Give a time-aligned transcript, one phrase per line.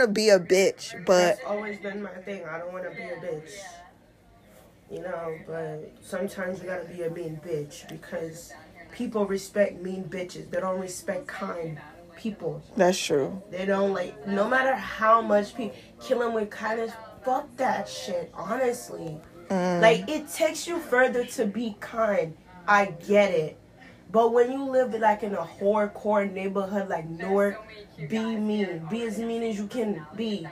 [0.00, 2.44] want to be a bitch, but That's always been my thing.
[2.44, 3.50] I don't want to be a bitch.
[4.90, 8.52] You know, but sometimes you gotta be a mean bitch because
[8.92, 10.50] people respect mean bitches.
[10.50, 11.78] They don't respect kind
[12.16, 12.60] people.
[12.76, 13.40] that's true.
[13.50, 16.92] They don't like, no matter how much people kill them with kindness,
[17.24, 19.20] fuck that shit, honestly.
[19.48, 19.80] Mm.
[19.80, 22.36] Like, it takes you further to be kind.
[22.66, 23.59] I get it.
[24.12, 27.62] But when you live like in a hardcore neighborhood like Newark,
[28.08, 28.84] be mean.
[28.90, 30.48] Be as mean as you can be.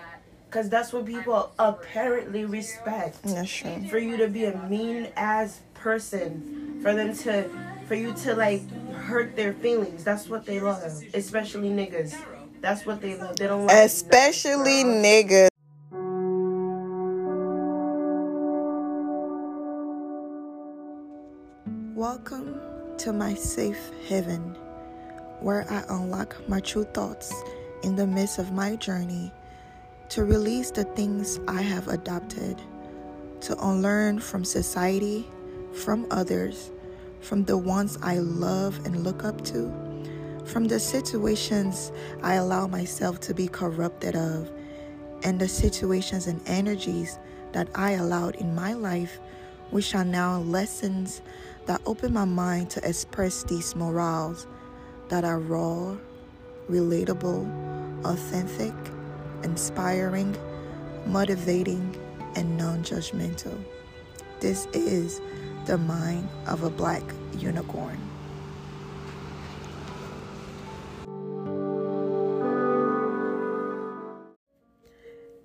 [0.49, 3.23] Because that's what people apparently respect.
[3.25, 3.89] That's true.
[3.89, 6.79] For you to be a mean ass person.
[6.83, 7.51] For them to,
[7.89, 10.05] for you to like hurt their feelings.
[10.05, 11.03] That's what they love.
[11.13, 12.17] Especially niggas.
[12.61, 13.37] That's what they love.
[13.37, 15.49] They don't like Especially niggas.
[21.95, 22.68] Welcome
[22.99, 24.57] to my safe haven,
[25.41, 27.33] where I unlock my true thoughts
[27.85, 29.33] in the midst of my journey
[30.09, 32.61] to release the things I have adopted,
[33.43, 35.25] to unlearn from society,
[35.75, 36.73] from others,
[37.21, 39.73] from the ones I love and look up to,
[40.45, 44.51] from the situations I allow myself to be corrupted of,
[45.23, 47.17] and the situations and energies
[47.53, 49.21] that I allowed in my life,
[49.71, 51.23] which are now lessons
[51.69, 54.47] that open my mind to express these morals
[55.11, 55.95] that are raw,
[56.71, 57.45] relatable,
[58.07, 58.73] authentic,
[59.43, 60.35] inspiring,
[61.05, 61.95] motivating,
[62.37, 63.63] and non judgmental.
[64.41, 65.21] This is
[65.67, 67.03] the mind of a black
[67.37, 68.01] unicorn.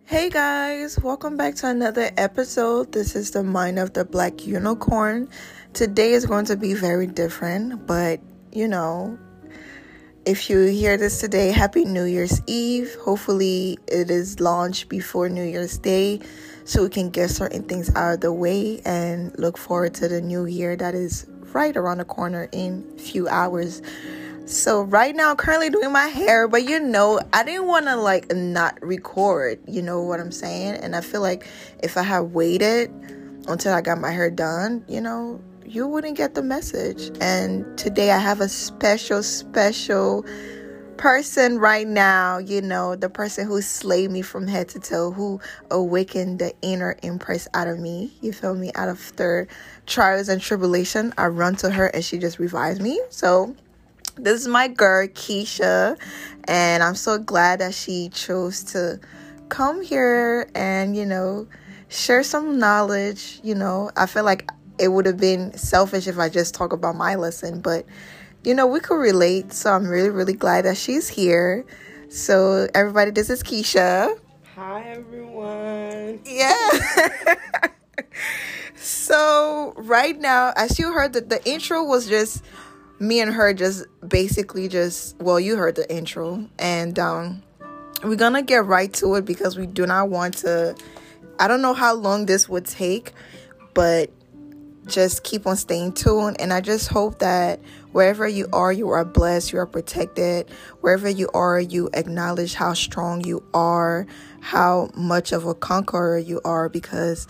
[0.05, 2.93] Hey guys, welcome back to another episode.
[2.93, 5.27] This is the mind of the black unicorn.
[5.73, 8.19] Today is going to be very different, but
[8.51, 9.17] you know,
[10.23, 12.95] if you hear this today, happy New Year's Eve.
[13.01, 16.19] Hopefully, it is launched before New Year's Day
[16.63, 20.21] so we can get certain things out of the way and look forward to the
[20.21, 23.81] new year that is right around the corner in a few hours.
[24.45, 28.31] So right now currently doing my hair, but you know, I didn't want to like
[28.31, 30.75] not record, you know what I'm saying?
[30.75, 31.47] And I feel like
[31.81, 32.91] if I had waited
[33.47, 35.41] until I got my hair done, you know,
[35.73, 37.11] you wouldn't get the message.
[37.19, 40.23] And today I have a special special
[40.97, 45.41] person right now, you know, the person who slayed me from head to toe, who
[45.71, 48.13] awakened the inner impress out of me.
[48.21, 48.71] You feel me?
[48.75, 49.47] Out of their
[49.87, 53.01] trials and tribulation, I run to her and she just revives me.
[53.09, 53.55] So
[54.15, 55.97] this is my girl Keisha,
[56.47, 58.99] and I'm so glad that she chose to
[59.49, 61.47] come here and you know
[61.89, 63.39] share some knowledge.
[63.43, 66.95] You know, I feel like it would have been selfish if I just talk about
[66.95, 67.85] my lesson, but
[68.43, 69.53] you know we could relate.
[69.53, 71.65] So I'm really really glad that she's here.
[72.09, 74.19] So everybody, this is Keisha.
[74.55, 76.19] Hi everyone.
[76.25, 77.37] Yeah.
[78.75, 82.43] so right now, as you heard, that the intro was just
[82.99, 87.41] me and her just basically just well, you heard the intro, and um,
[88.03, 90.75] we're gonna get right to it because we do not want to.
[91.39, 93.11] I don't know how long this would take,
[93.73, 94.11] but
[94.87, 96.39] just keep on staying tuned.
[96.39, 97.59] And I just hope that
[97.91, 100.49] wherever you are, you are blessed, you are protected.
[100.81, 104.05] Wherever you are, you acknowledge how strong you are,
[104.41, 107.27] how much of a conqueror you are, because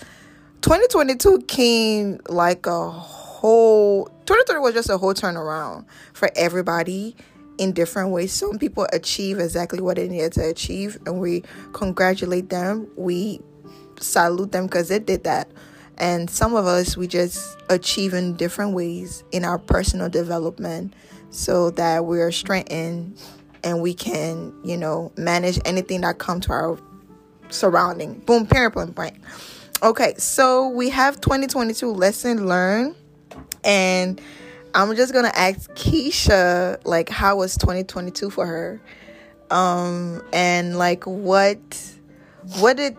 [0.62, 7.16] 2022 came like a whole 2020 was just a whole turnaround for everybody
[7.58, 8.31] in different ways.
[8.31, 11.44] Some people achieve exactly what they needed to achieve, and we
[11.74, 12.88] congratulate them.
[12.96, 13.42] We
[14.00, 15.50] salute them because they did that.
[15.98, 20.94] And some of us, we just achieve in different ways in our personal development
[21.30, 23.20] so that we are strengthened
[23.64, 26.78] and we can, you know, manage anything that come to our
[27.50, 28.16] surrounding.
[28.20, 29.16] Boom, parent, point.
[29.81, 32.96] Okay, so we have 2022 lesson learned,
[33.64, 34.22] and
[34.74, 38.81] I'm just gonna ask Keisha like how was 2022 for her,
[39.52, 41.60] um, and like what
[42.60, 42.96] what did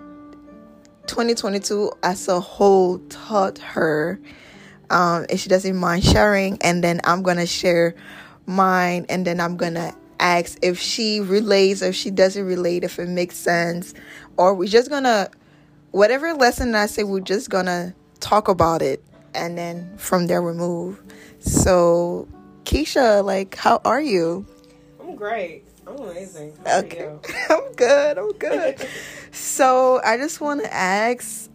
[1.06, 4.18] 2022 as a whole taught her,
[4.90, 7.94] um, if she doesn't mind sharing, and then I'm gonna share
[8.46, 13.08] mine, and then I'm gonna ask if she relates if she doesn't relate, if it
[13.08, 13.94] makes sense,
[14.36, 15.30] or we're just gonna
[15.90, 19.02] whatever lesson I say, we're just gonna talk about it
[19.34, 21.00] and then from there we move.
[21.40, 22.28] So,
[22.64, 24.46] Keisha, like, how are you?
[25.00, 25.63] I'm great.
[25.86, 26.52] I'm amazing.
[26.64, 27.08] How Okay.
[27.50, 28.18] I'm good.
[28.18, 28.88] I'm good.
[29.32, 31.50] so, I just want to ask,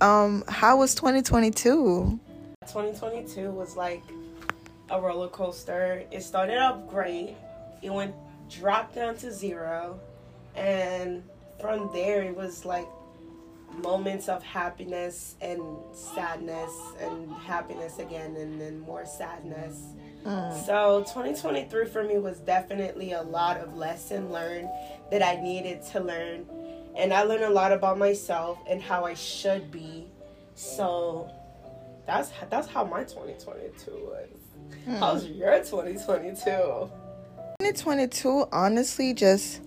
[0.00, 2.20] um, how was 2022?
[2.62, 4.02] 2022 was like
[4.90, 6.04] a roller coaster.
[6.10, 7.34] It started off great.
[7.82, 8.14] It went
[8.48, 10.00] dropped down to zero,
[10.54, 11.22] And
[11.60, 12.88] from there, it was like
[13.82, 15.62] moments of happiness and
[15.92, 19.82] sadness and happiness again and then more sadness.
[20.24, 20.66] Mm.
[20.66, 24.68] So 2023 for me was definitely a lot of lesson learned
[25.10, 26.46] that I needed to learn.
[26.96, 30.06] And I learned a lot about myself and how I should be.
[30.54, 31.30] So
[32.06, 34.28] that's that's how my 2022 was.
[34.86, 34.98] Mm.
[34.98, 36.40] How's your 2022?
[37.60, 39.60] 2022 honestly just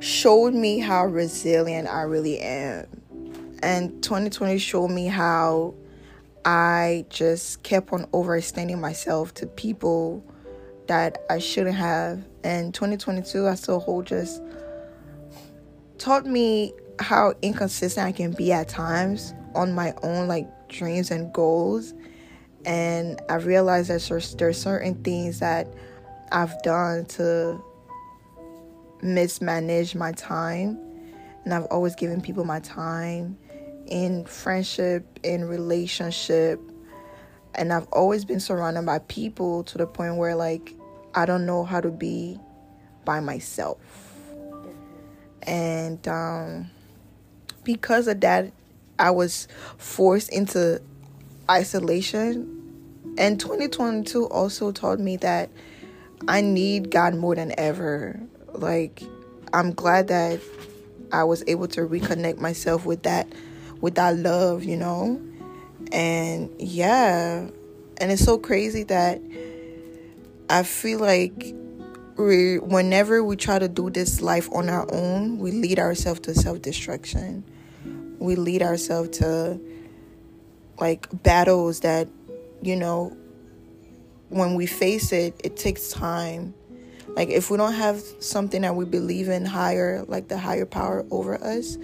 [0.00, 2.86] showed me how resilient I really am.
[3.62, 5.74] And 2020 showed me how
[6.44, 10.24] I just kept on overextending myself to people
[10.88, 12.24] that I shouldn't have.
[12.42, 14.42] And 2022 I a whole just
[15.98, 21.32] taught me how inconsistent I can be at times on my own like dreams and
[21.32, 21.94] goals.
[22.64, 25.72] And I realized that there's, there's certain things that
[26.32, 27.62] I've done to
[29.02, 30.78] mismanage my time
[31.44, 33.36] and I've always given people my time
[33.86, 36.60] in friendship, in relationship,
[37.54, 40.74] and I've always been surrounded by people to the point where like
[41.14, 42.38] I don't know how to be
[43.04, 43.78] by myself.
[45.42, 46.70] And um
[47.64, 48.52] because of that
[48.98, 49.48] I was
[49.78, 50.80] forced into
[51.50, 52.58] isolation.
[53.18, 55.50] And 2022 also taught me that
[56.28, 58.18] I need God more than ever
[58.54, 59.02] like
[59.52, 60.40] i'm glad that
[61.12, 63.30] i was able to reconnect myself with that
[63.82, 65.20] with that love you know?
[65.92, 67.46] And yeah.
[67.98, 69.20] And it's so crazy that
[70.50, 71.54] i feel like
[72.16, 76.34] we whenever we try to do this life on our own we lead ourselves to
[76.34, 77.44] self-destruction.
[78.18, 79.60] We lead ourselves to
[80.78, 82.08] like battles that
[82.60, 83.16] you know
[84.28, 86.54] when we face it it takes time.
[87.08, 91.04] Like if we don't have something that we believe in higher, like the higher power
[91.10, 91.76] over us,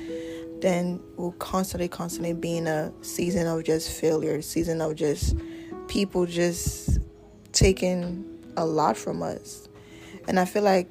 [0.60, 5.36] then we'll constantly, constantly be in a season of just failure, season of just
[5.88, 6.98] people just
[7.52, 8.24] taking
[8.56, 9.68] a lot from us.
[10.26, 10.88] And I feel like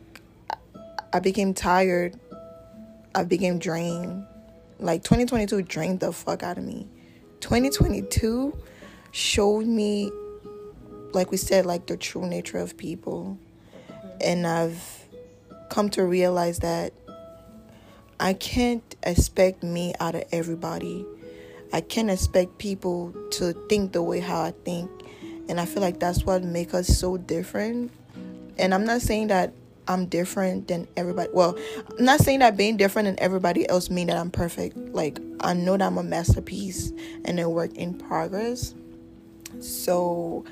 [1.13, 2.19] I became tired.
[3.13, 4.25] I became drained.
[4.79, 6.87] Like 2022 drained the fuck out of me.
[7.41, 8.57] 2022
[9.11, 10.11] showed me,
[11.13, 13.37] like we said, like the true nature of people
[14.21, 15.05] and I've
[15.69, 16.93] come to realize that
[18.19, 21.05] I can't expect me out of everybody.
[21.73, 24.89] I can't expect people to think the way how I think.
[25.49, 27.91] And I feel like that's what makes us so different.
[28.57, 29.53] And I'm not saying that
[29.87, 31.29] I'm different than everybody.
[31.33, 31.57] Well,
[31.97, 34.77] I'm not saying that being different than everybody else mean that I'm perfect.
[34.77, 36.91] Like I know that I'm a masterpiece
[37.23, 38.73] and a work in progress.
[39.59, 40.43] So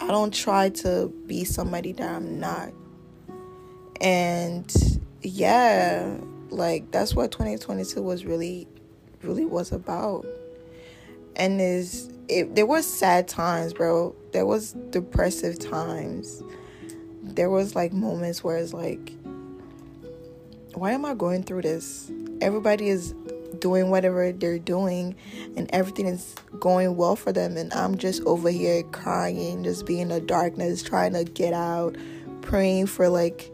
[0.00, 2.72] I don't try to be somebody that I'm not
[4.00, 6.16] and yeah
[6.54, 8.66] like that's what 2022 was really
[9.22, 10.26] really was about.
[11.36, 14.14] And is it there was sad times bro.
[14.32, 16.42] There was depressive times.
[17.22, 19.12] There was like moments where it's like
[20.74, 22.10] why am i going through this?
[22.40, 23.14] Everybody is
[23.60, 25.14] doing whatever they're doing
[25.56, 27.56] and everything is going well for them.
[27.56, 31.96] And i'm just over here crying just being in the darkness trying to get out
[32.42, 33.50] praying for like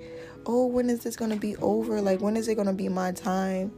[0.46, 2.00] oh, when is this gonna be over?
[2.00, 3.72] Like, when is it gonna be my time?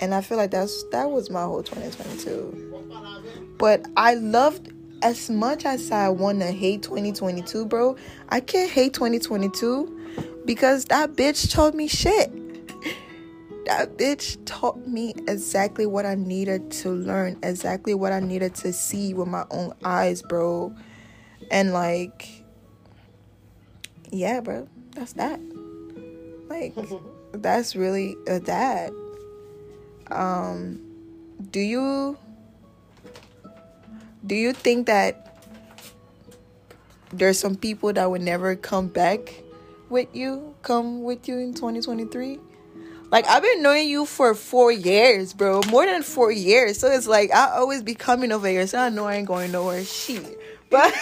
[0.00, 3.56] And I feel like that's that was my whole 2022.
[3.58, 7.96] But I loved as much as I want to hate 2022, bro.
[8.28, 12.32] I can't hate 2022 because that bitch told me shit.
[13.66, 18.72] That bitch taught me exactly what I needed to learn, exactly what I needed to
[18.72, 20.74] see with my own eyes, bro.
[21.50, 22.37] And like,
[24.10, 25.40] yeah, bro that's that.
[26.48, 26.74] Like
[27.32, 28.92] that's really a dad.
[30.10, 30.80] Um
[31.50, 32.18] do you
[34.26, 35.24] do you think that
[37.12, 39.42] there's some people that would never come back
[39.88, 42.38] with you, come with you in 2023?
[43.10, 45.62] Like I've been knowing you for four years, bro.
[45.70, 46.78] More than four years.
[46.78, 49.52] So it's like I always be coming over here, so I know I ain't going
[49.52, 49.84] nowhere.
[49.84, 50.38] Shit.
[50.68, 50.92] But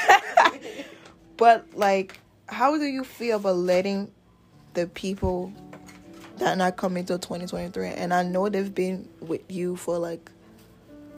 [1.37, 4.11] but like how do you feel about letting
[4.75, 5.53] the people
[6.39, 10.31] that not coming to 2023 and i know they've been with you for like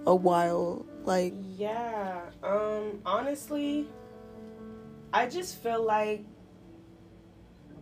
[0.06, 3.86] a while like yeah um honestly
[5.12, 6.24] i just feel like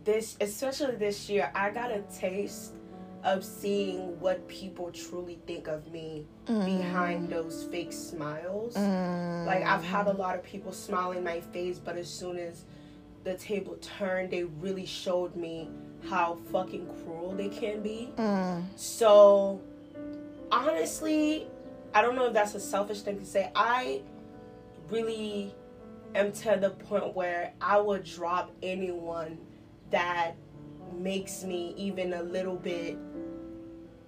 [0.03, 2.73] this especially this year i got a taste
[3.23, 6.65] of seeing what people truly think of me mm.
[6.65, 9.45] behind those fake smiles mm.
[9.45, 12.63] like i've had a lot of people smile in my face but as soon as
[13.27, 15.69] the table turned, they really showed me
[16.09, 18.09] how fucking cruel they can be.
[18.17, 18.63] Mm.
[18.77, 19.61] So,
[20.49, 21.47] honestly,
[21.93, 23.51] I don't know if that's a selfish thing to say.
[23.53, 24.01] I
[24.89, 25.53] really
[26.15, 29.37] am to the point where I would drop anyone
[29.91, 30.35] that
[30.97, 32.97] makes me even a little bit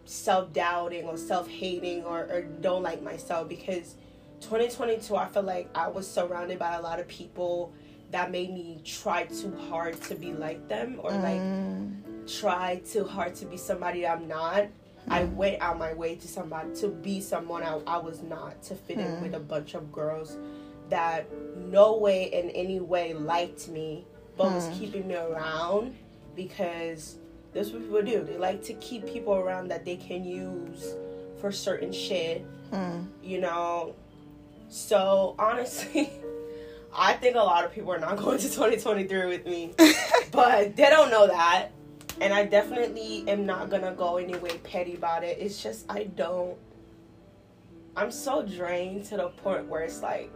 [0.06, 3.96] self doubting or self hating or, or don't like myself because
[4.40, 7.74] 2022, I feel like I was surrounded by a lot of people
[8.12, 12.39] that made me try too hard to be like them or like mm.
[12.39, 14.68] try too hard to be somebody I'm not.
[15.08, 15.36] I hmm.
[15.36, 19.00] went out my way to somebody to be someone I, I was not to fit
[19.00, 19.38] in with hmm.
[19.38, 20.38] a bunch of girls
[20.89, 21.25] that
[21.58, 24.06] no way in any way liked me
[24.38, 24.80] but was hmm.
[24.80, 25.96] keeping me around
[26.36, 27.18] because
[27.54, 28.24] that's what people do.
[28.24, 30.96] They like to keep people around that they can use
[31.39, 32.46] for certain shit.
[33.24, 33.96] You know.
[34.70, 36.12] So honestly,
[36.96, 39.74] I think a lot of people are not going to 2023 with me.
[40.31, 41.69] but they don't know that.
[42.22, 45.38] And I definitely am not gonna go any way petty about it.
[45.39, 46.58] It's just I don't
[47.96, 50.31] I'm so drained to the point where it's like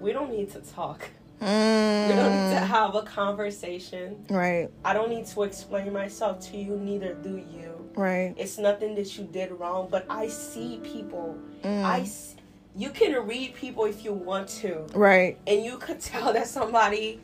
[0.00, 1.08] we don't need to talk.
[1.40, 2.66] We don't need to Mm.
[2.66, 4.24] have a conversation.
[4.30, 7.90] Right, I don't need to explain myself to you, neither do you.
[7.94, 8.32] right.
[8.38, 11.36] It's nothing that you did wrong, but I see people.
[11.62, 11.84] Mm.
[11.84, 12.35] I s-
[12.76, 17.20] you can read people if you want to, Right, and you could tell that somebody,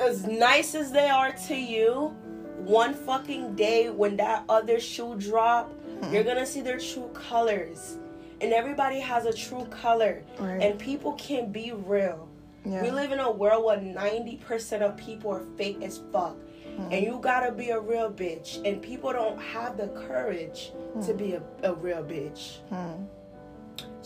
[0.00, 2.14] as nice as they are to you,
[2.58, 6.12] one fucking day when that other shoe drop, Hmm.
[6.14, 7.98] you're gonna see their true colors.
[8.40, 10.62] And everybody has a true color, Right.
[10.62, 12.28] and people can be real.
[12.64, 12.82] yeah.
[12.82, 16.36] We live in a world where 90% of people are fake as fuck.
[16.76, 16.92] Hmm.
[16.92, 18.60] And you gotta be a real bitch.
[18.64, 20.72] And people don't have the courage
[21.06, 22.58] to be a, a real bitch.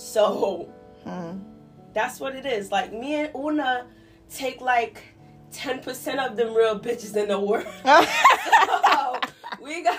[0.02, 0.68] So
[1.04, 1.38] Hmm.
[1.92, 2.70] that's what it is.
[2.72, 3.86] Like me and Una
[4.30, 5.02] take like
[5.52, 7.66] 10% of them real bitches in the world.
[8.84, 9.20] So,
[9.62, 9.98] we got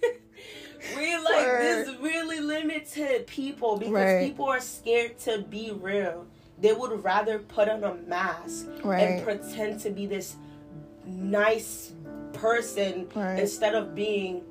[0.96, 1.60] we like Word.
[1.62, 4.20] this really limited people because Right.
[4.26, 6.26] people are scared to be real.
[6.60, 9.00] They would rather put on a mask Right.
[9.02, 10.36] and pretend to be this
[11.06, 11.92] nice
[12.32, 13.38] person Right.
[13.40, 14.42] instead of being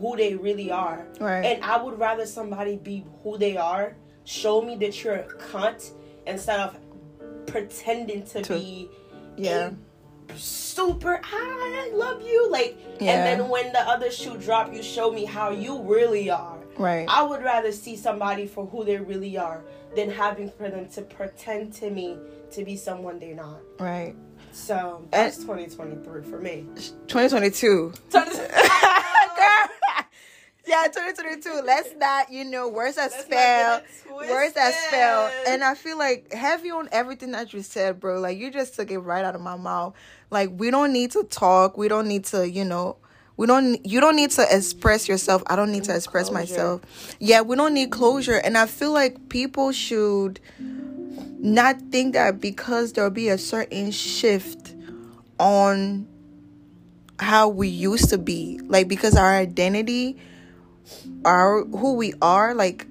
[0.00, 1.06] who they really are.
[1.20, 1.44] Right.
[1.44, 5.92] And I would rather somebody be who they are, show me that you're a cunt
[6.26, 6.76] instead of
[7.46, 8.90] pretending to, To- be
[9.36, 9.70] yeah.
[10.36, 13.12] super ah, I love you like Yeah.
[13.12, 16.58] and then when the other shoe drop you show me how you really are.
[16.76, 17.06] Right.
[17.08, 19.62] I would rather see somebody for who they really are
[19.94, 22.18] than having for them to pretend to me
[22.50, 23.60] to be someone they're not.
[23.78, 24.14] Right.
[24.52, 26.66] So that's 2023 for me.
[27.06, 27.92] 2022.
[28.10, 29.68] So Girl.
[30.66, 31.62] Yeah, 2022.
[31.64, 33.82] Let's not, you know, words that spell.
[34.10, 35.30] Words that spell.
[35.46, 38.18] And I feel like heavy on everything that you said, bro.
[38.18, 39.94] Like you just took it right out of my mouth.
[40.30, 41.78] Like we don't need to talk.
[41.78, 42.96] We don't need to, you know,
[43.36, 45.42] we don't you don't need to express yourself.
[45.46, 46.40] I don't need to express Closure.
[46.40, 47.16] myself.
[47.20, 48.36] Yeah, we don't need closure.
[48.38, 54.74] And I feel like people should not think that because there'll be a certain shift
[55.38, 56.08] on
[57.20, 60.18] how we used to be like because our identity
[61.24, 62.86] our who we are like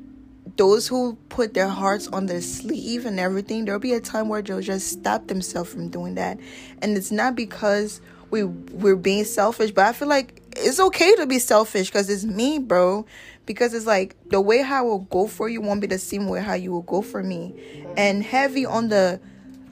[0.57, 4.41] those who put their hearts on their sleeve and everything there'll be a time where
[4.41, 6.39] they'll just stop themselves from doing that.
[6.81, 11.27] And it's not because we we're being selfish but i feel like it's okay to
[11.27, 13.05] be selfish because it's me bro.
[13.45, 16.27] Because it's like the way how i will go for you won't be the same
[16.27, 17.53] way how you will go for me.
[17.97, 19.19] And heavy on the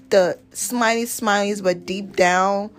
[0.10, 2.70] the smiley smileys but deep down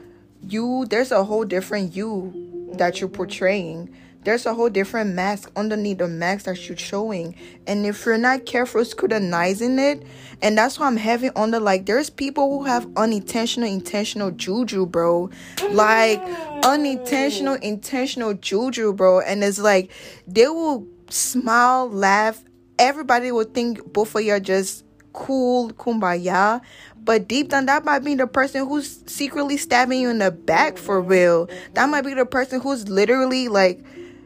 [0.46, 3.92] you there's a whole different you that you're portraying
[4.24, 7.34] there's a whole different mask underneath the mask that you're showing.
[7.66, 10.02] And if you're not careful scrutinizing it.
[10.42, 14.86] And that's why i'm heavy on the like there's people who have unintentional intentional juju
[14.86, 15.30] bro.
[15.70, 16.20] Like
[16.64, 19.20] unintentional intentional juju bro.
[19.20, 19.90] And it's like
[20.26, 22.42] they will smile laugh.
[22.78, 26.60] Everybody will think both of you are just cool kumbaya.
[27.04, 30.78] But deep down that might be the person who's secretly stabbing you in the back
[30.78, 31.48] for real.
[31.74, 33.84] That might be the person who's literally like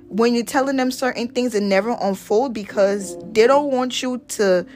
[0.09, 4.67] when you're telling them certain things it never unfold because they don't want you to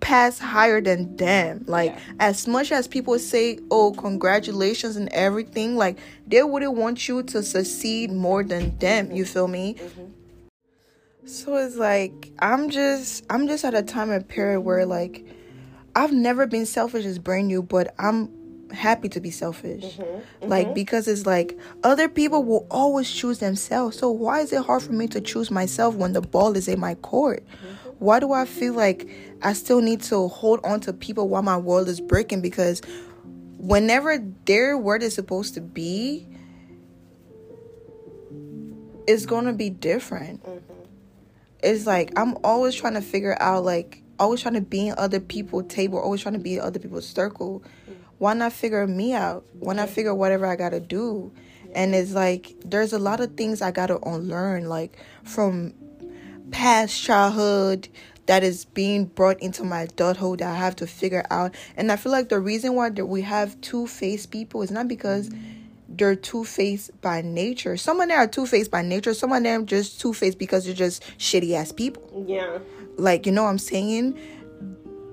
[0.00, 1.64] pass higher than them.
[1.68, 2.00] Like Yeah.
[2.18, 7.42] as much as people say oh congratulations and everything like they wouldn't want you to
[7.42, 9.12] succeed more than them.
[9.12, 9.74] You feel me?
[9.74, 11.26] Mm-hmm.
[11.26, 15.24] So it's like I'm just I'm just at a time and period where like
[15.94, 18.30] I've never been selfish as brand new, but I'm
[18.72, 19.84] happy to be selfish.
[19.84, 20.02] Mm-hmm.
[20.02, 20.48] Mm-hmm.
[20.48, 23.98] Like because it's like other people will always choose themselves.
[23.98, 26.80] So why is it hard for me to choose myself when the ball is in
[26.80, 27.44] my court?
[27.46, 27.90] Mm-hmm.
[27.98, 29.08] Why do I feel like
[29.42, 32.40] I still need to hold on to people while my world is breaking?
[32.40, 32.82] Because
[33.58, 36.26] whenever they're where they're supposed to be,
[39.06, 40.44] it's gonna be different.
[41.62, 45.20] It's like I'm always trying to figure out like always trying to be in other
[45.20, 47.62] people's table, always trying to be in other people's circle.
[48.22, 49.44] Why not figure me out?
[49.58, 51.32] Why not figure whatever I gotta do?
[51.74, 55.74] And it's like there's a lot of things I gotta unlearn, like from
[56.52, 57.88] past childhood
[58.26, 61.56] that is being brought into my adulthood that I have to figure out.
[61.76, 65.28] And I feel like the reason why we have two faced people is not because
[65.88, 67.76] they're two faced by nature.
[67.76, 69.14] Some of them are two faced by nature.
[69.14, 72.24] Some of them just two faced because they're just shitty ass people.
[72.28, 72.60] Yeah.
[72.96, 74.16] Like you know what I'm saying?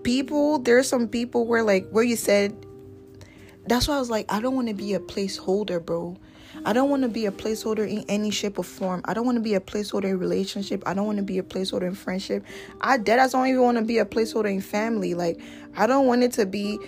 [0.04, 2.68] People, there's some people where like where you said.
[3.70, 6.18] That's why I was like, I don't want to be a placeholder, bro.
[6.66, 9.02] I don't want to be a placeholder in any shape or form.
[9.06, 10.82] I don't want to be a placeholder in relationship.
[10.86, 12.44] I don't want to be a placeholder in friendship.
[12.82, 15.14] I dead I don't even want to be a placeholder in family.
[15.14, 15.40] Like
[15.78, 16.80] I don't want it to be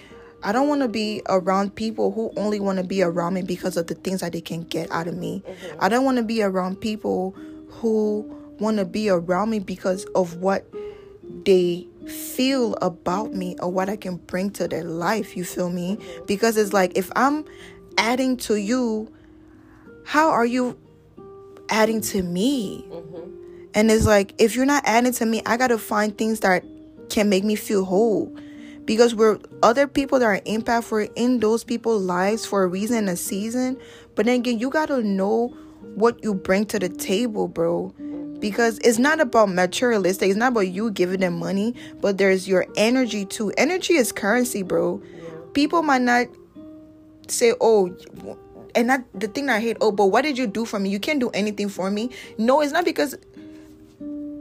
[0.44, 3.78] I don't want to be around people who only want to be around me because
[3.78, 5.44] of the things that they can get out of me.
[5.46, 5.78] Mm-hmm.
[5.80, 7.36] I don't want to be around people
[7.70, 8.26] who
[8.60, 10.66] want to be around me because of what
[11.46, 15.38] they feel about me or what I can bring to their life.
[15.38, 15.98] You feel me?
[16.26, 17.46] Because it's like if I'm
[17.98, 19.12] adding to you
[20.04, 20.78] how are you
[21.70, 22.86] adding to me?
[22.90, 23.70] Mm-hmm.
[23.74, 26.66] And it's like, if you're not adding to me, I got to find things that
[27.10, 28.36] can make me feel whole.
[28.84, 32.98] Because we're other people that are impact for in those people's lives for a reason
[32.98, 33.78] and a season.
[34.16, 35.56] But then again, you got to know
[35.96, 37.94] what you bring to the table, bro.
[38.42, 40.30] Because it's not about materialistic.
[40.30, 43.54] It's not about you giving them money, but there's your energy too.
[43.58, 45.02] Energy is currency, bro.
[45.54, 46.28] People might not
[47.28, 47.96] say, "Oh,
[48.76, 50.90] and that the thing I hate, oh, but what did you do for me?
[50.90, 52.10] You can't do anything for me.
[52.38, 53.16] No, it's not because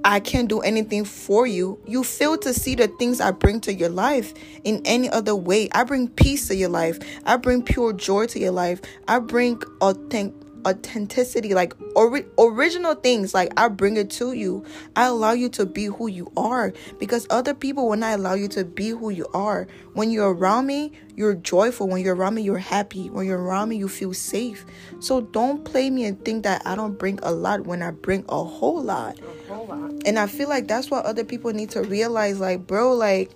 [0.03, 1.79] I can't do anything for you.
[1.87, 4.33] You fail to see the things I bring to your life
[4.65, 5.69] in any other way.
[5.73, 6.99] I bring peace to your life.
[7.27, 8.81] I bring pure joy to your life.
[9.09, 10.33] I bring authentic
[10.67, 14.65] authenticity like ori- original things like i bring it to you.
[14.97, 18.49] I allow you to be who you are because other people when i allow you
[18.49, 19.67] to be who you are.
[19.95, 21.89] When you're around me you're joyful.
[21.89, 23.11] When you're around me you're happy.
[23.11, 24.65] When you're around me you feel safe.
[25.01, 28.25] So don't play me and think that i don't bring a lot when i bring
[28.29, 29.93] a whole lot, a whole lot.
[30.07, 33.31] and i feel like that's what other people need to realize like bro like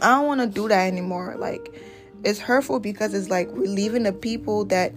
[0.00, 1.34] i don't want to do that anymore.
[1.38, 1.72] Like
[2.24, 4.92] it's hurtful because it's like we're leaving the people that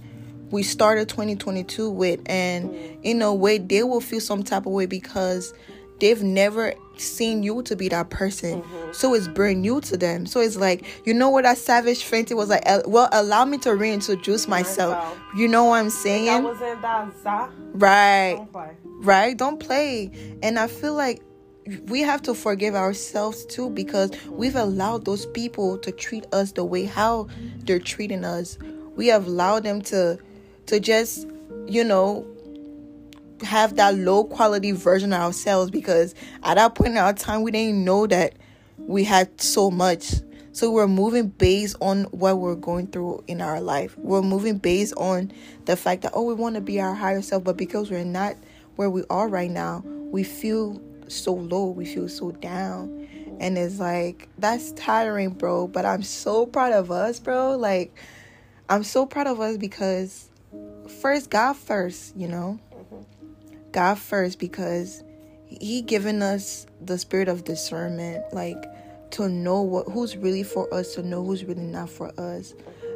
[0.52, 4.86] we started 2022 with and in a way they will feel some type of way
[4.86, 5.54] because
[6.00, 8.62] they've never seen you to be that person.
[8.62, 8.92] Mm-hmm.
[8.92, 10.26] so it's brand new to them.
[10.26, 13.76] So it's like you know what that savage fenty was like well allow me to
[13.76, 15.20] reintroduce myself, myself.
[15.36, 16.44] you know what i'm saying?
[17.74, 18.36] Right.
[18.36, 18.52] Don't
[19.06, 19.38] right?
[19.38, 20.38] Don't play.
[20.42, 21.22] And i feel like
[21.88, 26.64] we have to forgive ourselves too because we've allowed those people to treat us the
[26.64, 27.28] way how
[27.66, 28.58] they're treating us.
[28.96, 30.18] We have allowed them to
[30.68, 31.28] to just,
[31.66, 32.26] you know,
[33.44, 37.52] have that low quality version of ourselves because at that point in our time we
[37.52, 38.34] didn't know that
[38.78, 40.14] we had so much.
[40.52, 43.96] So we're moving based on what we're going through in our life.
[43.98, 45.32] We're moving based on
[45.66, 48.36] the fact that oh we want to be our higher self, but because we're not
[48.76, 53.08] where we are right now, we feel so low, we feel so down.
[53.40, 55.68] And it's like that's tiring, bro.
[55.68, 57.56] But I'm so proud of us, bro.
[57.56, 57.96] Like
[58.68, 60.28] I'm so proud of us because
[61.02, 62.60] first God first, you know.
[62.74, 63.02] Mm-hmm.
[63.72, 65.04] God first because
[65.48, 68.62] he given us the spirit of discernment like
[69.12, 72.54] to know what who's really for us to know who's really not for us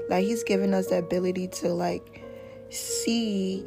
[0.09, 2.21] like he's given us the ability to like
[2.69, 3.65] see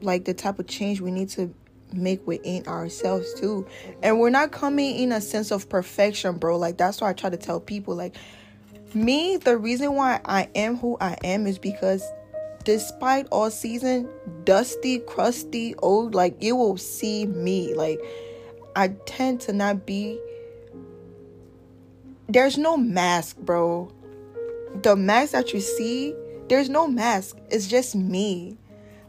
[0.00, 1.52] like the type of change we need to
[1.92, 3.66] make within ourselves too
[4.02, 7.28] and we're not coming in a sense of perfection bro like that's why i try
[7.28, 8.16] to tell people like
[8.94, 12.02] me the reason why i am who i am is because
[12.64, 14.08] despite all season
[14.44, 17.74] dusty, crusty, old, like you will see me.
[17.74, 18.00] Like
[18.76, 20.18] I tend to not be
[22.28, 23.92] there's no mask, bro.
[24.82, 26.14] The mask that you see,
[26.48, 27.36] there's no mask.
[27.50, 28.56] It's just me.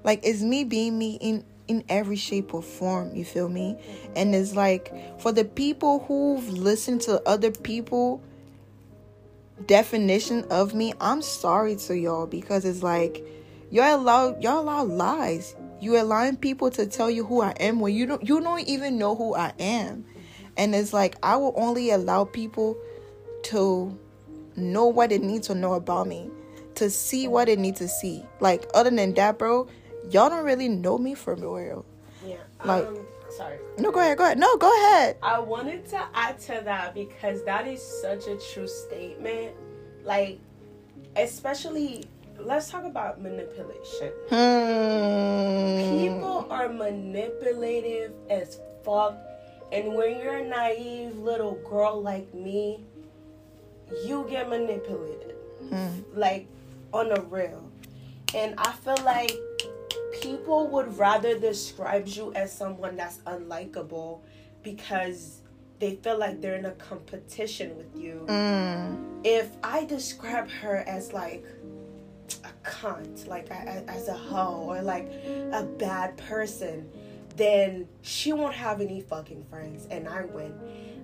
[0.03, 3.77] Like it's me being me in in every shape or form, you feel me?
[4.15, 8.21] And it's like for the people who've listened to other people
[9.67, 13.23] definition of me, I'm sorry to y'all because it's like
[13.73, 15.55] y'all allow y'all allow lies.
[15.81, 18.97] You allowing people to tell you who I am when you don't you don't even
[18.97, 20.05] know who I am.
[20.55, 22.77] And it's like I will only allow people
[23.45, 23.97] to
[24.55, 26.29] know what they need to know about me,
[26.75, 28.23] to see what they need to see.
[28.39, 29.67] Like other than that, bro,
[30.11, 31.83] y'all don't really know me for real.
[32.25, 32.35] Yeah.
[32.63, 32.99] Like um,
[33.35, 33.57] sorry.
[33.79, 34.17] No, go ahead.
[34.19, 34.37] Go ahead.
[34.37, 35.17] No, go ahead.
[35.23, 39.53] I wanted to add to that because that is such a true statement.
[40.03, 40.39] Like,
[41.15, 42.05] especially
[42.39, 44.11] let's talk about manipulation.
[44.29, 45.97] Hmm.
[45.97, 49.17] People are manipulative as fuck.
[49.71, 52.83] And when you're a naive little girl like me,
[54.05, 55.35] you get manipulated.
[56.13, 56.47] Like
[56.91, 57.69] on a real.
[58.35, 59.35] And I feel like
[60.21, 64.19] people would rather describe you as someone that's unlikable
[64.61, 65.41] because
[65.79, 68.25] they feel like they're in a competition with you.
[68.27, 69.21] Mm.
[69.23, 71.45] If I describe her as like
[72.63, 75.11] cunt, like a- a- as a hoe or like
[75.51, 76.89] a bad person,
[77.35, 80.53] then she won't have any fucking friends and I win.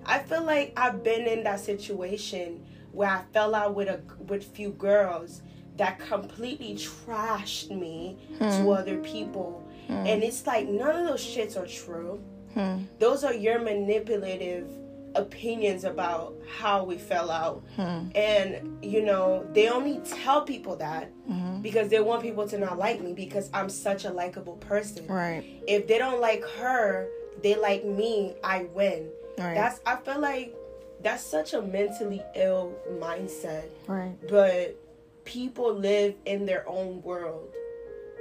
[0.06, 4.44] I feel like I've been in that situation where I fell out with a with
[4.44, 5.42] few girls
[5.76, 8.68] that completely trashed me to hmm.
[8.68, 9.66] other people.
[9.86, 10.06] Hmm.
[10.06, 12.22] And it's like none of those shits are true.
[12.54, 12.84] Hmm.
[12.98, 14.68] Those are your manipulative
[15.14, 17.64] opinions about how we fell out.
[17.76, 18.08] Hmm.
[18.14, 21.60] And you know, they only tell people that mm-hmm.
[21.62, 25.06] because they want people to not like me because I'm such a likable person.
[25.06, 25.44] Right.
[25.66, 27.08] If they don't like her,
[27.42, 29.08] they like me, I win.
[29.38, 29.54] Right.
[29.54, 30.54] That's I feel like
[31.02, 33.68] that's such a mentally ill mindset.
[33.86, 34.14] Right.
[34.28, 34.76] But
[35.24, 37.52] people live in their own world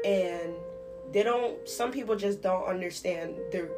[0.05, 0.53] and
[1.11, 3.69] they don't some people just don't understand their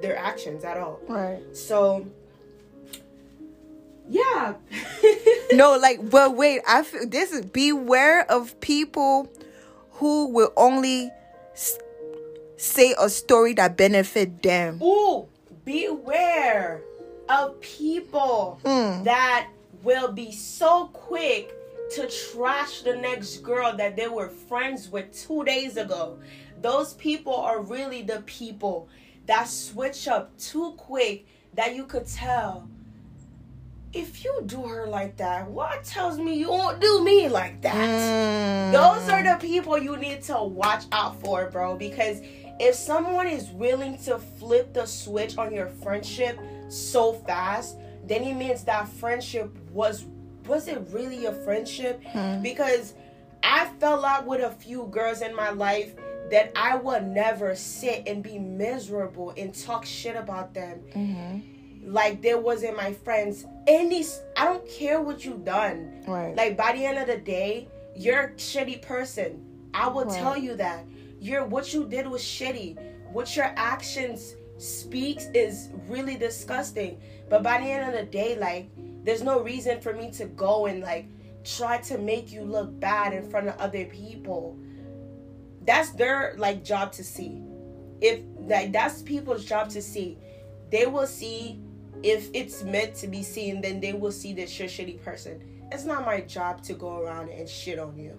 [0.00, 1.00] their actions at all.
[1.08, 1.40] Right.
[1.56, 2.06] So
[4.08, 4.54] yeah.
[5.52, 9.30] no, like, but wait, I feel this is beware of people
[9.92, 11.10] who will only
[11.54, 11.78] s-
[12.56, 14.80] say a story that benefit them.
[14.82, 15.26] Ooh,
[15.64, 16.82] beware
[17.28, 19.02] of people Hmm.
[19.04, 19.48] that
[19.82, 21.52] will be so quick
[21.94, 26.18] to trash the next girl that they were friends with two days ago.
[26.60, 28.88] Those people are really the people
[29.26, 32.68] that switch up too quick that you could tell.
[33.92, 37.74] If you do her like that, what tells me you won't do me like that?
[37.74, 38.72] Mm.
[38.72, 41.74] Those are the people you need to watch out for, bro.
[41.76, 42.20] Because
[42.60, 48.34] if someone is willing to flip the switch on your friendship so fast, then it
[48.34, 50.04] means that friendship was
[50.46, 52.02] was it really a friendship?
[52.42, 52.94] Because
[53.42, 55.94] I fell out with a few girls in my life
[56.30, 60.82] that I would never sit and be miserable and talk shit about them
[61.88, 63.44] like there wasn't my friends.
[63.66, 64.04] Any
[64.36, 66.02] I don't care what you done.
[66.06, 66.34] Right.
[66.36, 69.44] Like by the end of the day, you're a shitty person.
[69.74, 70.18] I will Right.
[70.18, 70.84] tell you that.
[71.20, 72.76] You're what you did was shitty.
[73.12, 77.00] What your actions speaks is really disgusting.
[77.28, 78.68] But by the end of the day, like
[79.04, 81.06] there's no reason for me to go and like
[81.44, 84.58] try to make you look bad in front of other people.
[85.64, 87.42] That's their like job to see.
[88.00, 90.18] If like that's people's job to see.
[90.70, 91.60] They will see
[92.02, 95.42] if it's meant to be seen, then they will see that you're a shitty person.
[95.70, 98.18] It's not my job to go around and shit on you.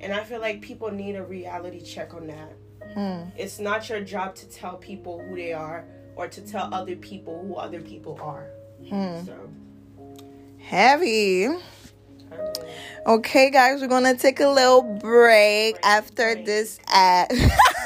[0.00, 2.52] And I feel like people need a reality check on that.
[2.94, 3.28] Hmm.
[3.36, 5.84] It's not your job to tell people who they are
[6.16, 8.50] or to tell other people who other people are.
[8.88, 9.24] Hmm.
[9.24, 9.50] So,
[10.58, 11.48] Heavy.
[13.06, 16.46] Okay, guys, we're gonna take a little break after break.
[16.46, 17.30] this ad.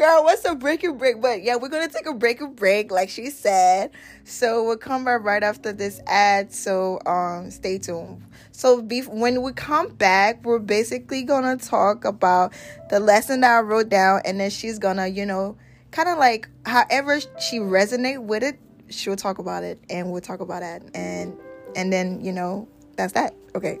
[0.00, 1.20] Girl, what's a breaking break?
[1.20, 3.90] But yeah, we're gonna take a breaking break, like she said.
[4.24, 6.54] So we'll come back right after this ad.
[6.54, 8.22] So um, stay tuned.
[8.50, 12.54] So be- when we come back, we're basically gonna talk about
[12.88, 15.58] the lesson that I wrote down, and then she's gonna, you know,
[15.90, 18.58] kind of like however she resonate with it,
[18.88, 21.36] she'll talk about it, and we'll talk about that, and
[21.76, 23.34] and then you know that's that.
[23.54, 23.78] Okay.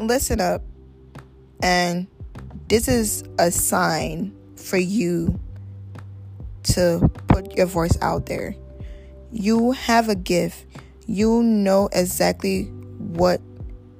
[0.00, 0.62] Listen up,
[1.62, 2.06] and
[2.68, 5.38] this is a sign for you
[6.62, 8.54] to put your voice out there.
[9.30, 10.64] You have a gift.
[11.06, 12.64] You know exactly
[12.98, 13.42] what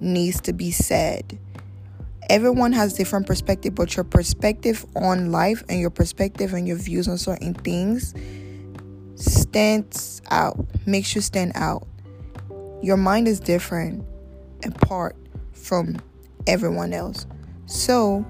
[0.01, 1.39] needs to be said.
[2.31, 7.09] Everyone has different perspective, but your perspective on life and your perspective and your views
[7.09, 8.15] on certain things
[9.17, 10.65] stands out.
[10.87, 11.87] Makes you stand out.
[12.81, 14.07] Your mind is different
[14.65, 15.17] apart
[15.61, 15.96] from
[16.46, 17.27] everyone else.
[17.66, 18.25] So,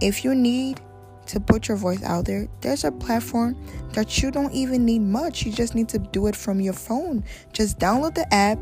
[0.00, 0.80] if you need
[1.26, 3.56] to put your voice out there, there's a platform
[3.92, 5.44] that you don't even need much.
[5.44, 7.24] You just need to do it from your phone.
[7.52, 8.58] Just download the app,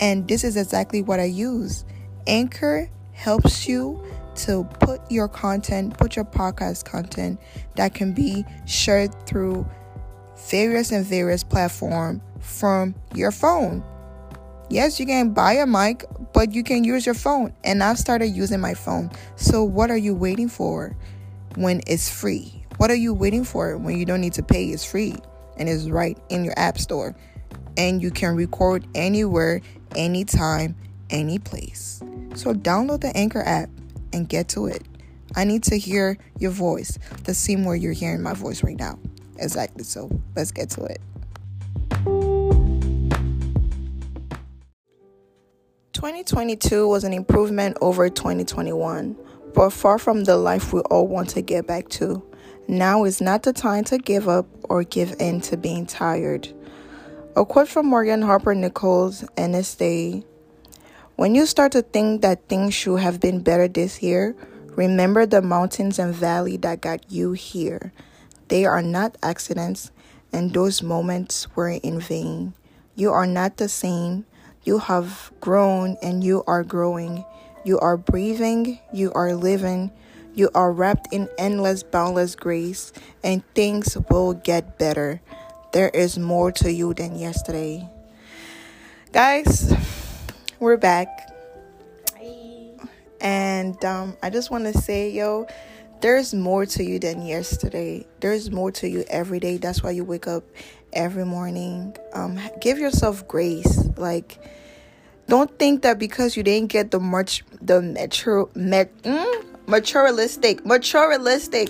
[0.00, 1.84] and this is exactly what I use.
[2.26, 4.04] Anchor helps you
[4.36, 7.40] to put your content, put your podcast content
[7.76, 9.66] that can be shared through
[10.50, 13.82] various and various platform from your phone.
[14.68, 17.54] Yes, you can buy a mic, but you can use your phone.
[17.64, 19.10] And I've started using my phone.
[19.36, 20.96] So what are you waiting for
[21.54, 22.64] when it's free?
[22.78, 24.66] What are you waiting for when you don't need to pay?
[24.66, 25.16] It's free.
[25.56, 27.14] and it's right in your app store.
[27.76, 29.60] And you can record anywhere,
[29.94, 30.76] anytime,
[31.10, 32.02] any place.
[32.34, 33.70] So download the Anchor app
[34.12, 34.82] and get to it.
[35.34, 38.98] I need to hear your voice, the same way you're hearing my voice right now.
[39.38, 39.84] Exactly.
[39.84, 42.45] So let's get to it.
[45.96, 49.16] 2022 was an improvement over 2021,
[49.54, 52.22] but far from the life we all want to get back to.
[52.68, 56.52] Now is not the time to give up or give in to being tired.
[57.34, 60.22] A quote from Morgan Harper Nichols, NSA
[61.14, 64.36] When you start to think that things should have been better this year,
[64.72, 67.90] remember the mountains and valley that got you here.
[68.48, 69.92] They are not accidents,
[70.30, 72.52] and those moments were in vain.
[72.96, 74.26] You are not the same.
[74.66, 77.24] You have grown and you are growing.
[77.64, 79.92] You are breathing, you are living,
[80.34, 85.20] you are wrapped in endless, boundless grace, and things will get better.
[85.72, 87.88] There is more to you than yesterday.
[89.12, 89.72] Guys,
[90.58, 91.08] we're back.
[93.20, 95.46] And um, I just want to say, yo,
[96.00, 98.06] there's more to you than yesterday.
[98.20, 99.56] There's more to you every day.
[99.56, 100.44] That's why you wake up
[100.96, 101.96] every morning.
[102.12, 103.88] Um, give yourself grace.
[103.96, 104.38] Like,
[105.28, 111.68] don't think that because you didn't get the much the mature met mm, materialistic materialistic.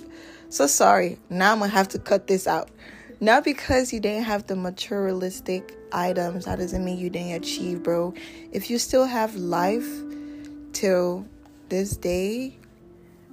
[0.49, 1.19] So sorry.
[1.29, 2.71] Now I'm gonna have to cut this out.
[3.21, 8.12] Not because you didn't have the materialistic items, that doesn't mean you didn't achieve, bro.
[8.53, 9.89] If you still have life
[10.73, 11.27] till
[11.71, 12.59] this day,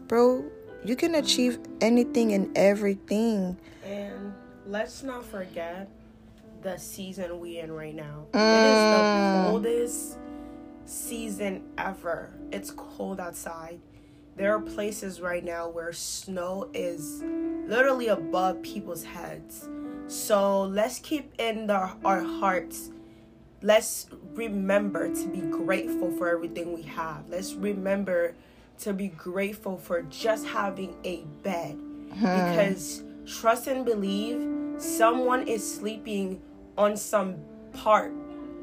[0.08, 0.46] bro,
[0.86, 3.58] you can achieve anything and everything.
[3.86, 4.34] And
[4.68, 5.88] let's not forget
[6.62, 8.26] the season we in right now.
[8.32, 8.40] Mm.
[8.40, 9.46] It is the mm.
[9.46, 10.18] coldest
[10.86, 12.34] season ever.
[12.52, 13.80] It's cold outside.
[14.36, 17.24] There are places right now where snow is
[17.68, 19.70] literally above people's heads.
[20.08, 22.90] So let's keep in the, our hearts.
[23.62, 27.30] Let's remember to be grateful for everything we have.
[27.30, 28.36] Let's remember
[28.80, 31.80] to be grateful for just having a bed.
[32.14, 32.20] Hmm.
[32.20, 36.42] Because trust and believe someone is sleeping
[36.78, 37.36] on some
[37.74, 38.14] part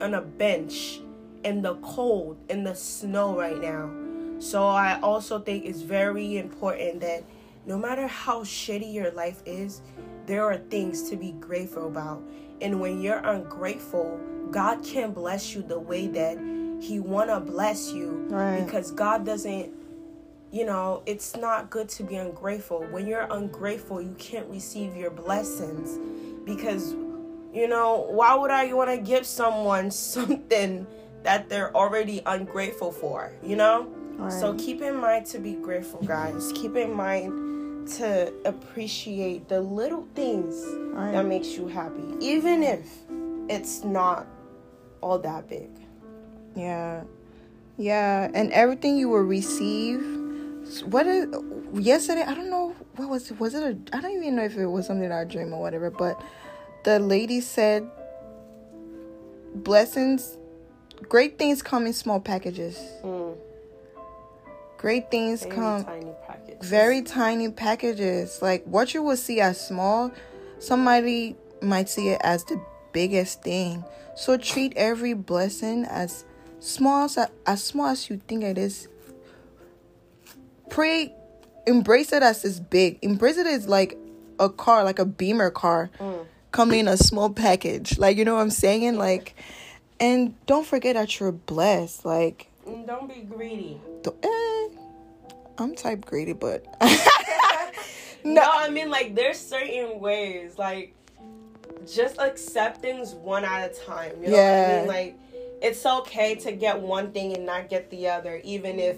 [0.01, 1.01] on a bench
[1.45, 3.91] in the cold in the snow right now.
[4.39, 7.25] So I also think it's very important that
[7.67, 9.83] no matter how shitty your life is,
[10.27, 12.23] there are things to be grateful about.
[12.61, 14.19] And when you're ungrateful,
[14.51, 16.39] God can bless you the way that
[16.81, 18.65] he want to bless you right.
[18.65, 19.73] because God doesn't
[20.53, 22.85] you know, it's not good to be ungrateful.
[22.91, 25.99] When you're ungrateful, you can't receive your blessings
[26.45, 26.95] because,
[27.53, 30.87] you know, why would I want to give someone something
[31.23, 33.85] that they're already ungrateful for, you know?
[34.17, 34.33] Right.
[34.33, 36.53] So keep in mind to be grateful, guys.
[36.55, 41.13] Keep in mind to appreciate the little things right.
[41.13, 42.87] that makes you happy, even if
[43.49, 44.27] it's not
[45.01, 45.71] all that big.
[46.55, 47.05] Yeah.
[47.79, 50.20] Yeah, and everything you will receive
[50.79, 51.27] what is
[51.75, 54.57] yesterday i don't know what was it was it a i don't even know if
[54.57, 56.21] it was something i dream or whatever but
[56.85, 57.89] the lady said
[59.55, 60.39] blessings
[61.09, 63.37] great things come in small packages mm.
[64.79, 66.69] great things very come tiny packages.
[66.69, 70.13] very tiny packages like what you will see as small
[70.59, 72.61] somebody might see it as the
[72.93, 73.85] biggest thing
[74.17, 76.25] so treat every blessing as
[76.61, 78.89] small as, as small as you think it is
[80.71, 81.13] pray
[81.67, 83.99] embrace it as it's big embrace it as like
[84.39, 86.25] a car like a beamer car mm.
[86.53, 89.35] coming in a small package like you know what i'm saying like
[89.99, 92.49] and don't forget that you're blessed like
[92.87, 94.69] don't be greedy eh,
[95.59, 96.65] i'm type greedy but
[98.25, 98.35] no.
[98.35, 100.95] no i mean like there's certain ways like
[101.91, 104.69] just accept things one at a time you know yeah.
[104.69, 105.19] what i mean like
[105.63, 108.97] it's okay to get one thing and not get the other even if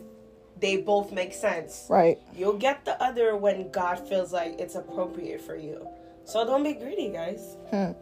[0.62, 1.86] they both make sense.
[1.90, 2.18] Right.
[2.34, 5.86] You'll get the other when God feels like it's appropriate for you.
[6.24, 7.56] So don't be greedy, guys.
[7.70, 7.92] Hmm.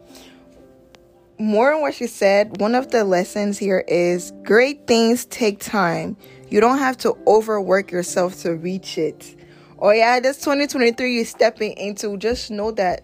[1.39, 6.15] More on what she said, one of the lessons here is great things take time.
[6.49, 9.35] You don't have to overwork yourself to reach it.
[9.79, 12.15] Oh yeah, this 2023 you're stepping into.
[12.17, 13.03] Just know that.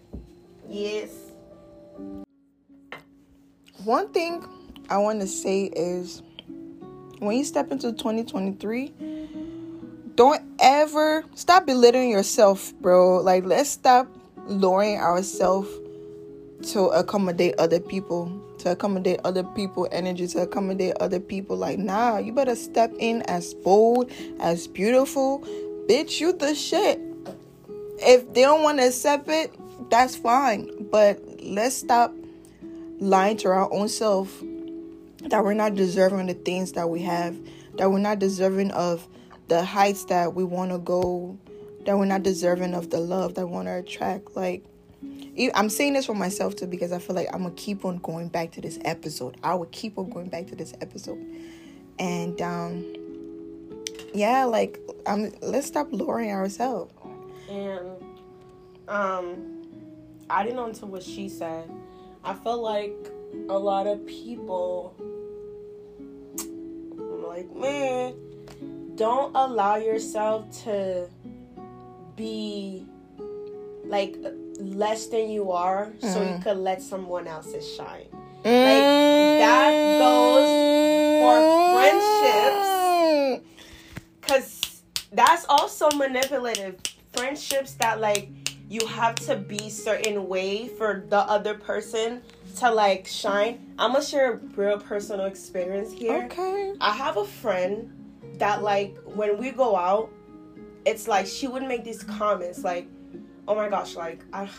[0.70, 1.10] Yes.
[3.84, 4.46] One thing
[4.90, 6.22] I want to say is
[7.20, 8.94] when you step into 2023,
[10.16, 13.18] don't ever stop belittling yourself, bro.
[13.18, 14.08] Like, let's stop
[14.48, 15.70] lowering ourselves
[16.72, 21.56] to accommodate other people, to accommodate other people' energy, to accommodate other people.
[21.56, 25.42] Like, nah, you better step in as bold, as beautiful.
[25.88, 27.00] Bitch, you the shit.
[28.00, 29.54] If they don't want to accept it,
[29.90, 30.88] that's fine.
[30.92, 32.14] But let's stop
[33.00, 34.44] lying to our own self
[35.30, 37.38] that we're not deserving of the things that we have,
[37.78, 39.08] that we're not deserving of
[39.48, 41.38] the heights that we want to go,
[41.86, 44.36] that we're not deserving of the love that we want to attract.
[44.36, 44.64] Like,
[45.54, 48.28] I'm saying this for myself too because I feel like I'm gonna keep on going
[48.28, 49.38] back to this episode.
[49.44, 51.24] I would keep on going back to this episode,
[52.00, 52.96] and um,
[54.14, 56.92] yeah, like um, let's stop lowering ourselves.
[57.50, 57.88] And
[58.88, 59.68] um,
[60.30, 61.70] adding on to what she said,
[62.24, 63.12] I feel like
[63.50, 64.96] a lot of people,
[67.38, 68.16] like man,
[68.96, 71.08] don't allow yourself to
[72.16, 72.84] be
[73.86, 74.18] like
[74.60, 76.02] less than you are, mm.
[76.02, 76.44] so you mm.
[76.44, 78.08] could let someone else's shine.
[78.44, 78.66] Mm.
[78.66, 78.88] Like
[79.46, 80.50] that goes
[81.22, 81.38] for
[82.24, 83.46] friendships,
[84.22, 86.82] cause that's also manipulative.
[87.14, 88.30] Friendships that like
[88.68, 92.22] you have to be certain way for the other person
[92.60, 93.74] to like shine.
[93.78, 96.26] I'm gonna share a real personal experience here.
[96.26, 96.74] Okay.
[96.82, 97.94] I have a friend
[98.36, 100.10] that like when we go out,
[100.86, 102.88] it's like she would make these comments like,
[103.48, 104.50] "Oh my gosh, like I."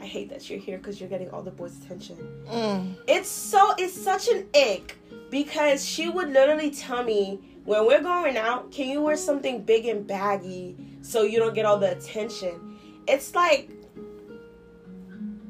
[0.00, 2.16] I hate that you're here because you're getting all the boys' attention.
[2.46, 2.94] Mm.
[3.08, 4.96] It's so it's such an ick
[5.28, 9.86] because she would literally tell me when we're going out, can you wear something big
[9.86, 12.78] and baggy so you don't get all the attention?
[13.06, 13.70] It's like,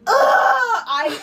[0.07, 1.17] ugh, I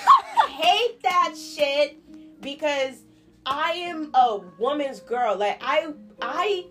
[0.56, 1.98] hate that shit
[2.42, 3.02] because
[3.46, 5.36] I am a woman's girl.
[5.38, 6.66] Like I I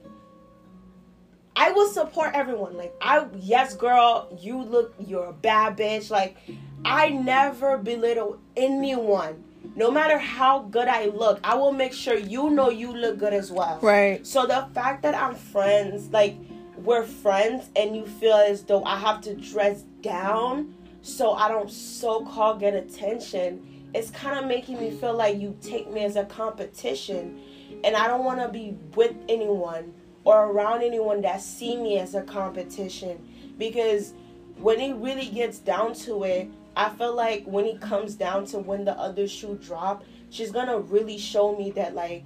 [1.57, 2.77] I will support everyone.
[2.77, 6.11] Like I yes girl, you look you're a bad bitch.
[6.11, 6.37] Like
[6.85, 9.45] I never belittle anyone.
[9.77, 13.33] No matter how good I look, I will make sure you know you look good
[13.33, 13.79] as well.
[13.81, 14.27] Right.
[14.27, 16.37] So the fact that I'm friends, like
[16.77, 21.71] we're friends and you feel as though I have to dress down so I don't
[21.71, 26.17] so called get attention it's kind of making me feel like you take me as
[26.17, 27.41] a competition.
[27.85, 32.15] And I don't want to be with anyone or around anyone that see me as
[32.15, 33.27] a competition.
[33.57, 34.15] Because
[34.57, 38.59] when it really gets down to it I feel like when it comes down to
[38.59, 42.25] when the other shoe drop she's gonna really show me that like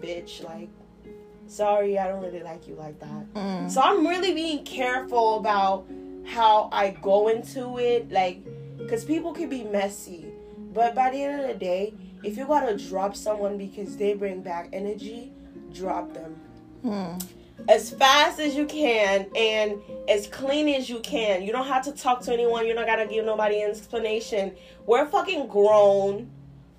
[0.00, 0.68] bitch like
[1.46, 3.34] sorry I don't really like you like that.
[3.34, 3.70] Mm.
[3.70, 5.86] so I'm really being careful about
[6.24, 8.44] how I go into it like
[8.88, 10.24] because people can be messy.
[10.72, 11.92] But by the end of the day,
[12.24, 15.30] if you gotta drop someone because they bring back energy,
[15.74, 16.40] drop them.
[16.82, 17.18] Hmm.
[17.68, 21.42] As fast as you can and as clean as you can.
[21.42, 22.66] You don't have to talk to anyone.
[22.66, 24.52] You don't gotta give nobody an explanation.
[24.86, 26.30] We're fucking grown.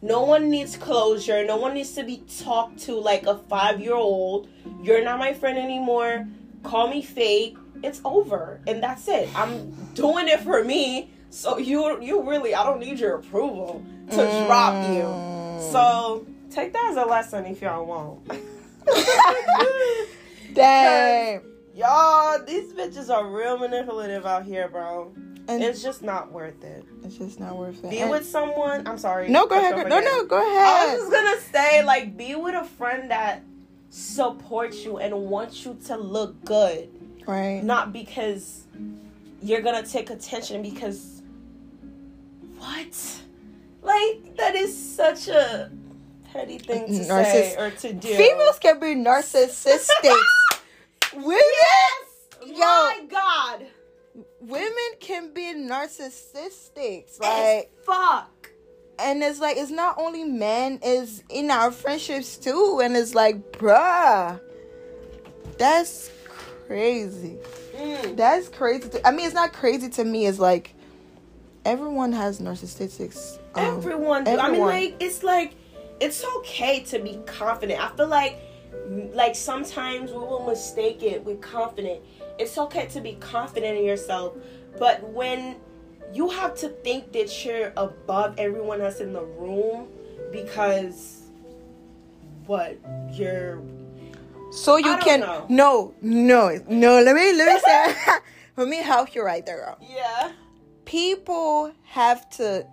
[0.02, 1.46] No one needs closure.
[1.46, 4.50] No one needs to be talked to like a five year old.
[4.82, 6.28] You're not my friend anymore.
[6.64, 7.56] Call me fake.
[7.84, 8.62] It's over.
[8.66, 9.30] And that's it.
[9.36, 11.12] I'm doing it for me.
[11.30, 14.46] So you you really I don't need your approval to mm.
[14.48, 15.04] drop you.
[15.72, 18.30] So take that as a lesson if y'all want.
[20.54, 21.42] Dang.
[21.76, 25.14] Y'all, these bitches are real manipulative out here, bro.
[25.48, 26.86] And it's just not worth it.
[27.04, 27.90] It's just not worth it.
[27.90, 28.86] Be and with someone.
[28.86, 29.30] I'm sorry.
[29.30, 29.76] No, go ahead.
[29.76, 30.68] Go, no, no, go ahead.
[30.68, 33.44] I was just gonna say, like, be with a friend that
[33.90, 36.90] supports you and wants you to look good.
[37.26, 37.64] Right.
[37.64, 38.66] Not because
[39.42, 41.19] you're gonna take attention because
[42.60, 43.22] what?
[43.82, 45.72] Like that is such a
[46.32, 48.08] petty thing to Narciss- say or to do.
[48.16, 50.16] Females can be narcissistic.
[51.14, 52.10] Women, yes!
[52.46, 53.66] yo, my God,
[54.42, 57.20] women can be narcissistic.
[57.20, 58.52] Like fuck.
[59.00, 62.82] And it's like it's not only men, it's in our friendships too.
[62.84, 64.40] And it's like, bruh,
[65.58, 66.12] that's
[66.68, 67.38] crazy.
[67.76, 68.18] Mm.
[68.18, 68.90] That's crazy.
[68.90, 70.28] To, I mean, it's not crazy to me.
[70.28, 70.76] It's like
[71.70, 73.38] everyone has narcissistics.
[73.56, 74.46] Um, everyone, everyone.
[74.46, 75.54] I mean, like it's like
[76.00, 77.80] it's okay to be confident.
[77.82, 78.40] I feel like
[79.14, 82.02] like sometimes we will mistake it with confident.
[82.40, 84.36] It's okay to be confident in yourself,
[84.78, 85.58] but when
[86.14, 89.88] you have to think that you're above everyone else in the room
[90.32, 91.24] because
[92.48, 92.80] what
[93.14, 93.62] you're
[94.52, 95.46] so you can know.
[95.50, 97.96] no no no let me let me say
[98.58, 99.78] let me help you right there girl.
[99.88, 100.32] yeah
[100.90, 102.66] people have to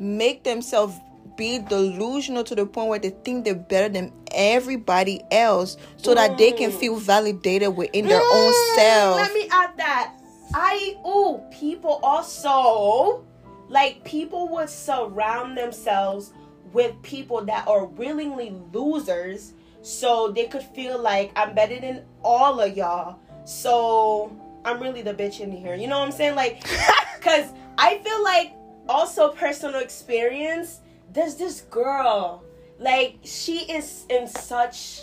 [0.00, 0.94] make themselves
[1.36, 6.14] be delusional to the point where they think they're better than everybody else so mm.
[6.14, 9.16] that they can feel validated within their mm, own self.
[9.16, 10.14] Let me add that.
[10.54, 13.26] I oh, people also
[13.68, 16.32] like people would surround themselves
[16.72, 19.52] with people that are willingly losers
[19.82, 23.18] so they could feel like I'm better than all of y'all.
[23.44, 24.32] So
[24.64, 25.74] I'm really the bitch in here.
[25.74, 26.34] You know what I'm saying?
[26.34, 26.64] Like
[27.20, 28.52] Cause I feel like
[28.88, 30.80] also personal experience.
[31.12, 32.42] There's this girl,
[32.78, 35.02] like she is in such.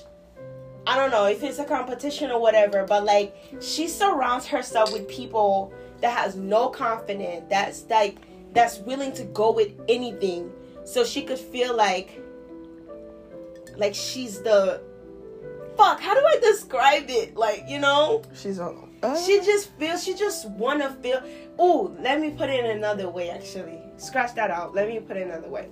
[0.88, 5.08] I don't know if it's a competition or whatever, but like she surrounds herself with
[5.08, 7.45] people that has no confidence.
[7.49, 8.18] That's like
[8.53, 10.51] that's willing to go with anything,
[10.84, 12.22] so she could feel like
[13.78, 14.82] like she's the
[15.76, 15.99] fuck.
[15.99, 17.36] How do I describe it?
[17.36, 18.60] Like you know, She's
[19.04, 19.18] a.
[19.26, 19.43] she uh.
[19.43, 20.04] just feels.
[20.04, 21.22] She just wanna feel.
[21.58, 23.30] Oh, let me put it in another way.
[23.30, 24.74] Actually, scratch that out.
[24.74, 25.68] Let me put it another way.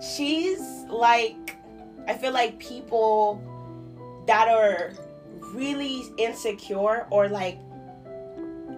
[0.00, 1.56] She's like,
[2.06, 3.40] I feel like people
[4.26, 4.92] that are
[5.54, 7.58] really insecure or like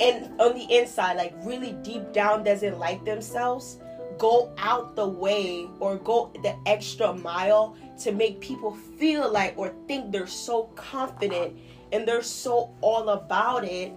[0.01, 3.79] and on the inside like really deep down doesn't like themselves
[4.19, 9.75] go out the way or go the extra mile to make people feel like or
[9.87, 11.57] think they're so confident
[11.93, 13.93] and they're so all about it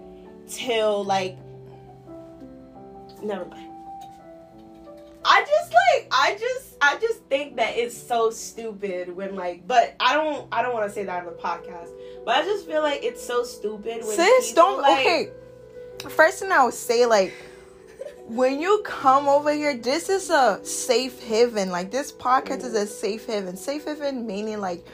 [0.46, 1.36] till like
[3.22, 3.68] never mind
[5.24, 9.94] i just like i just i just think that it's so stupid when like but
[10.00, 11.90] i don't i don't want to say that on the podcast
[12.24, 14.82] but i just feel like it's so stupid when Sis, people, don't.
[14.82, 15.30] like, okay.
[16.08, 17.32] First thing I would say, like,
[18.26, 21.70] when you come over here, this is a safe haven.
[21.70, 23.56] Like, this podcast is a safe haven.
[23.56, 24.84] Safe haven meaning, like,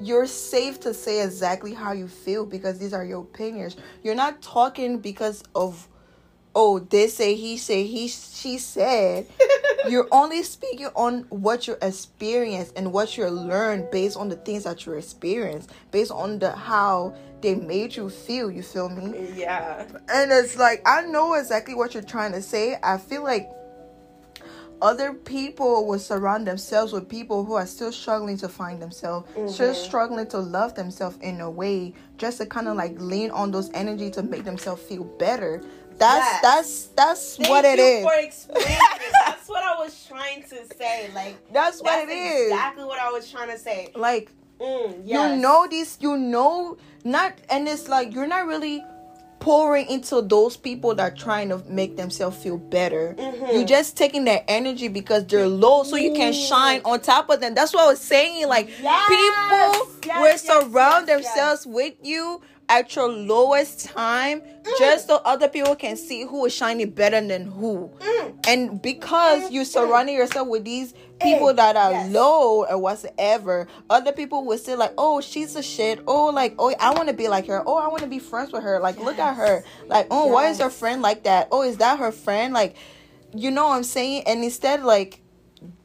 [0.00, 3.76] you're safe to say exactly how you feel because these are your opinions.
[4.02, 5.88] You're not talking because of,
[6.54, 9.26] oh, they say, he say, he, she said.
[9.88, 14.64] you're only speaking on what you experience and what you learned based on the things
[14.64, 18.50] that you experience, based on the how they made you feel.
[18.50, 19.32] You feel me?
[19.34, 22.78] yeah And it's like I know exactly what you're trying to say.
[22.82, 23.50] I feel like
[24.82, 29.72] other people will surround themselves with people who are still struggling to find themselves, still
[29.72, 29.84] Mm-hmm.
[29.84, 33.70] struggling to love themselves in a way, just to kind of like lean on those
[33.74, 35.62] energy to make themselves feel better.
[35.98, 36.42] That's Yes.
[36.42, 38.02] that's that's Thank what it is.
[38.04, 38.78] for explaining.
[39.24, 41.10] That's what I was trying to say.
[41.14, 42.50] Like That's what that's it is.
[42.52, 43.90] Exactly what I was trying to say.
[43.94, 48.84] Like Mm, you know these you know not and it's like you're not really
[49.44, 53.46] pouring into those people that are trying to make themselves feel better Mm-hmm.
[53.52, 57.40] you're just taking their energy because they're low so you can shine on top of
[57.40, 59.08] them that's what i was saying like Yes!
[59.08, 61.34] people Yes, will yes, surround yes, yes.
[61.34, 64.78] themselves with you at your lowest time Mm.
[64.78, 68.34] just so other people can see who is shining better than who Mm.
[68.48, 72.10] and because you're surrounding yourself with these people that are yes.
[72.10, 76.74] low or whatsoever, other people will say like, "Oh, she's a shit." Oh, like, "Oh,
[76.80, 78.80] I want to be like her." Oh, I want to be friends with her.
[78.80, 79.62] Like, look at her.
[79.86, 81.48] Like, oh, why is her friend like that?
[81.52, 82.52] Oh, is that her friend?
[82.54, 82.74] Like,
[83.34, 84.24] you know what I'm saying?
[84.26, 85.20] And instead, like,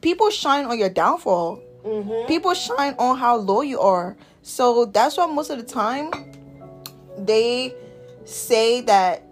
[0.00, 1.60] people shine on your downfall.
[1.84, 2.26] Mhm.
[2.28, 4.16] People shine on how low you are.
[4.42, 6.10] So that's why most of the time
[7.18, 7.74] they
[8.24, 9.22] say that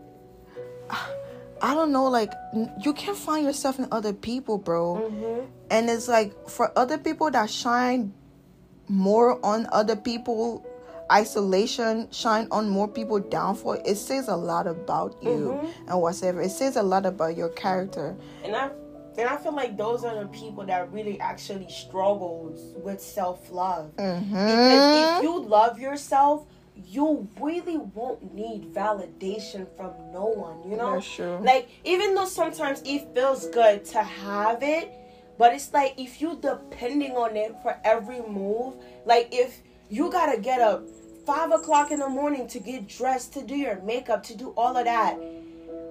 [1.61, 2.33] I don't know, like
[2.85, 5.11] you can't find yourself in other people, bro.
[5.11, 5.47] Mhm.
[5.71, 8.13] And it's like for other people that shine
[8.89, 10.65] more on other people,
[11.11, 13.73] isolation shine on more people downfall.
[13.85, 16.41] It says a lot about you and whatever.
[16.41, 18.15] It says a lot about your character.
[18.45, 18.71] And I
[19.19, 23.95] and I feel like those are the people that really actually struggles with self love.
[23.97, 24.37] Mm-hmm.
[25.19, 26.47] if you love yourself,
[26.87, 30.95] you really won't need validation from no one, you know?
[31.43, 34.93] Like, even though sometimes it feels good to have it,
[35.37, 40.41] but it's like if you depending on it for every move, like if you gotta
[40.41, 40.85] get up
[41.27, 44.77] five o'clock in the morning to get dressed, to do your makeup, to do all
[44.77, 45.19] of that,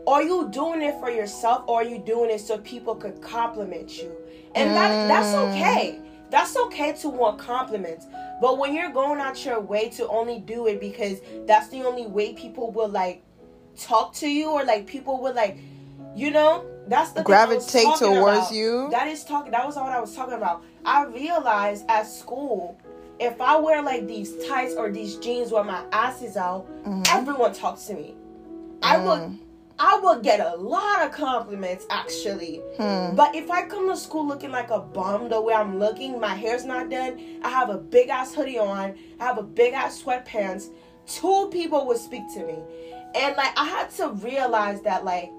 [0.08, 3.97] are you doing it for yourself or are you doing it so people could compliment
[4.01, 4.12] you?
[4.55, 5.99] And that that's okay.
[6.30, 8.05] That's okay to want compliments.
[8.41, 12.05] But when you're going out your way to only do it because that's the only
[12.08, 13.24] way people will like
[13.78, 15.58] talk to you or like people will like
[16.16, 18.51] you know, that's the thing I was Gravitate towards about.
[18.53, 18.88] you?
[18.91, 20.64] That is talking that was what I was talking about.
[20.86, 22.80] I realized at school
[23.20, 27.03] if I wear like these tights or these jeans where my ass is out, Mm-hmm.
[27.08, 28.16] everyone talks to me.
[28.82, 29.38] I Mm.
[29.80, 32.61] I will get a lot of compliments actually.
[32.78, 33.15] Hmm.
[33.15, 36.34] But if I come to school looking like a bum the way I'm looking, my
[36.34, 40.01] hair's not done, I have a big ass hoodie on, I have a big ass
[40.01, 40.69] sweatpants,
[41.05, 42.57] two people would speak to me.
[43.15, 45.32] And like I had to realize that like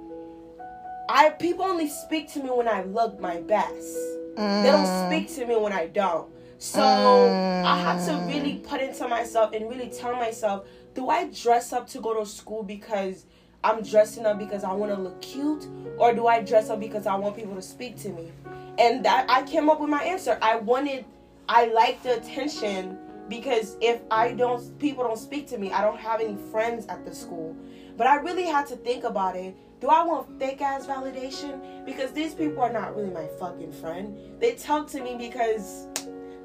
[1.09, 3.97] I people only speak to me when I look my best.
[4.37, 6.29] They don't speak to me when I don't.
[6.59, 11.73] So I had to really put into myself and really tell myself, do I dress
[11.73, 13.25] up to go to school because
[13.65, 15.67] I'm dressing up because I want to look cute,
[15.99, 18.31] or do I dress up because I want people to speak to me?
[18.79, 20.39] And that I came up with my answer.
[20.41, 21.05] I wanted,
[21.49, 22.97] I like the attention
[23.29, 25.73] because if I don't, people don't speak to me.
[25.73, 27.57] I don't have any friends at the school.
[27.97, 29.57] But I really had to think about it.
[29.81, 31.85] Do I want fake ass validation?
[31.85, 34.17] Because these people are not really my fucking friend.
[34.41, 35.89] They talk to me because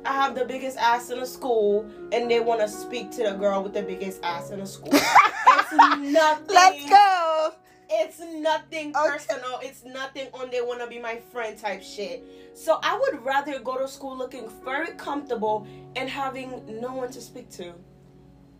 [0.05, 3.31] I have the biggest ass in the school and they want to speak to the
[3.33, 4.89] girl with the biggest ass in the school.
[4.93, 6.45] it's nothing.
[6.55, 7.51] Let's go.
[7.89, 9.09] It's nothing Okay.
[9.09, 9.59] personal.
[9.61, 12.23] It's nothing on they want to be my friend type shit.
[12.55, 17.21] So I would rather go to school looking very comfortable and having no one to
[17.21, 17.73] speak to.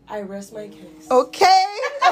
[0.08, 1.08] I rest my case.
[1.10, 1.66] Okay.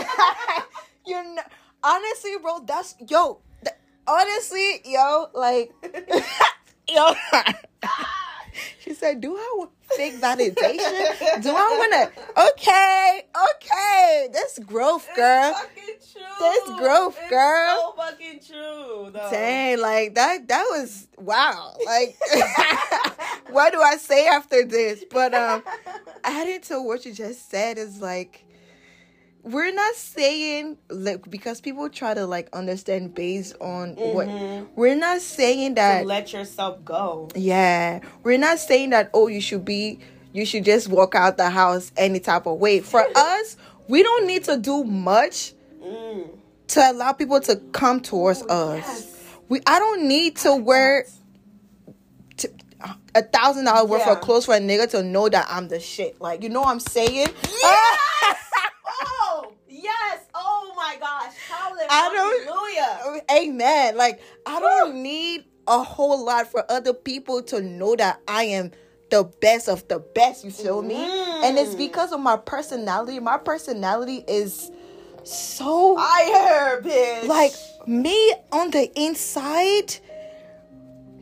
[1.05, 1.41] you know,
[1.84, 3.41] honestly, bro, that's yo.
[3.63, 3.75] th-
[4.07, 5.71] honestly, yo, like,
[6.89, 7.13] yo.
[8.80, 11.41] she said, "Do I want fake validation?
[11.41, 12.41] Do I want to?
[12.51, 14.28] Okay, okay.
[14.34, 15.53] That's growth, girl.
[15.53, 16.22] It's fucking true.
[16.39, 17.95] That's growth, It's girl.
[17.95, 19.12] So fucking true.
[19.12, 19.28] Though.
[19.32, 20.47] Dang, like that.
[20.47, 21.76] That was wow.
[21.86, 22.18] Like,
[23.49, 25.03] what do I say after this?
[25.09, 25.64] But um,
[26.24, 28.45] adding to what you just said is like
[29.43, 34.27] we're not saying like because people try to like understand based on what
[34.75, 37.29] we're not saying To that let yourself go.
[37.35, 39.99] yeah we're not saying that oh you should be
[40.33, 44.27] you should just walk out the house any type of way for us we don't
[44.27, 46.29] need to do much Mm.
[46.67, 49.17] to allow people to come towards us yes.
[49.49, 51.07] we i don't need to wear
[52.37, 52.47] t-
[53.15, 54.11] a thousand dollars worth Yeah.
[54.13, 56.69] of clothes for a nigga to know that i'm the shit like you know what
[56.69, 58.37] i'm saying Yes!
[59.03, 60.19] oh, yes.
[60.35, 60.97] Oh my
[61.88, 61.89] gosh.
[61.91, 63.21] I don't- Hallelujah.
[63.32, 63.97] Amen.
[63.97, 68.71] Like I don't need a whole lot for other people to know that I am
[69.09, 70.43] the best of the best.
[70.43, 70.95] You feel me?
[71.43, 73.19] And it's because of my personality.
[73.19, 74.71] My personality is
[75.23, 77.27] so Fire, bitch.
[77.27, 77.53] like
[77.88, 79.95] me on the inside.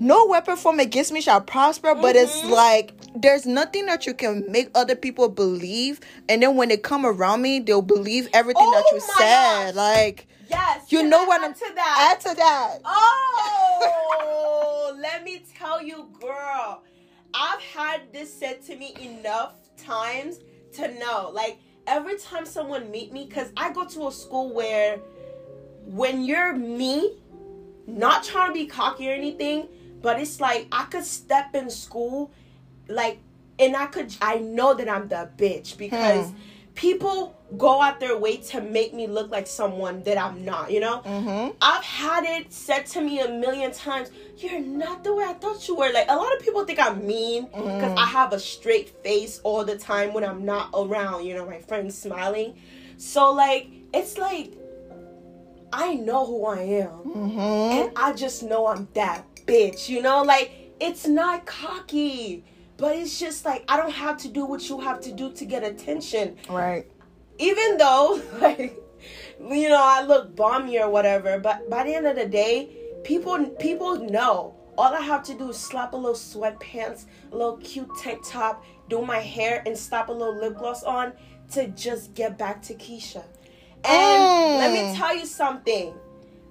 [0.02, 2.52] No weapon formed against me shall prosper, but it's Mm-hmm.
[2.52, 6.00] like there's nothing that you can make other people believe,
[6.30, 9.66] and then when they come around me, they'll believe everything that Oh you said.
[9.72, 9.76] gosh.
[9.76, 10.92] Like yes.
[10.92, 12.14] you know I what I'm to that.
[12.16, 12.78] Add to that.
[12.86, 16.84] Oh, let me tell you, girl.
[17.34, 20.40] I've had this said to me enough times
[20.74, 21.32] to know.
[21.34, 25.00] Like every time someone meet me, because I go to a school where
[25.86, 27.18] when you're me,
[27.88, 29.68] not trying to be cocky or anything,
[30.02, 32.32] but it's like I could step in school,
[32.88, 33.20] like,
[33.58, 36.36] and I could, I know that I'm the bitch because Hmm.
[36.76, 40.80] people go out their way to make me look like someone that I'm not, you
[40.80, 41.02] know?
[41.02, 41.56] Mm-hmm.
[41.62, 45.68] I've had it said to me a million times, you're not the way I thought
[45.68, 45.92] you were.
[45.92, 49.66] Like, a lot of people think I'm mean because I have a straight face all
[49.66, 52.56] the time when I'm not around, you know, my friends smiling.
[52.98, 54.54] So, like, it's like,
[55.74, 56.90] I know who I am.
[56.90, 57.40] Mm-hmm.
[57.40, 60.22] And I just know I'm that bitch, you know?
[60.22, 62.44] Like, it's not cocky,
[62.78, 65.46] but it's just like, I don't have to do what you have to do to
[65.46, 66.86] get attention Right.
[67.40, 68.82] Even though like
[69.40, 72.70] you know I look balmy or whatever, but by the end of the day,
[73.04, 74.56] people people know.
[74.78, 78.64] All I have to do is slap a little sweatpants, a little cute tank top,
[78.88, 81.12] do my hair, and slap a little lip gloss on
[81.52, 83.24] to just get back to Keisha.
[83.84, 84.98] And let me Mm.
[84.98, 85.94] tell you something.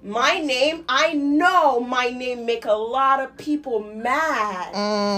[0.03, 4.75] My name, I know my name make a lot of people mad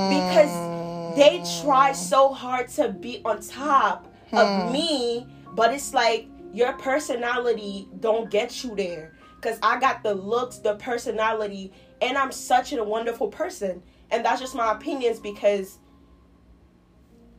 [0.07, 0.69] because
[1.13, 4.07] they try so hard to be on top
[4.37, 9.13] of me, but it's like your personality don't get you there.
[9.41, 13.81] Cause I got the looks, the personality, and I'm such a wonderful person.
[14.11, 15.79] And that's just my opinions because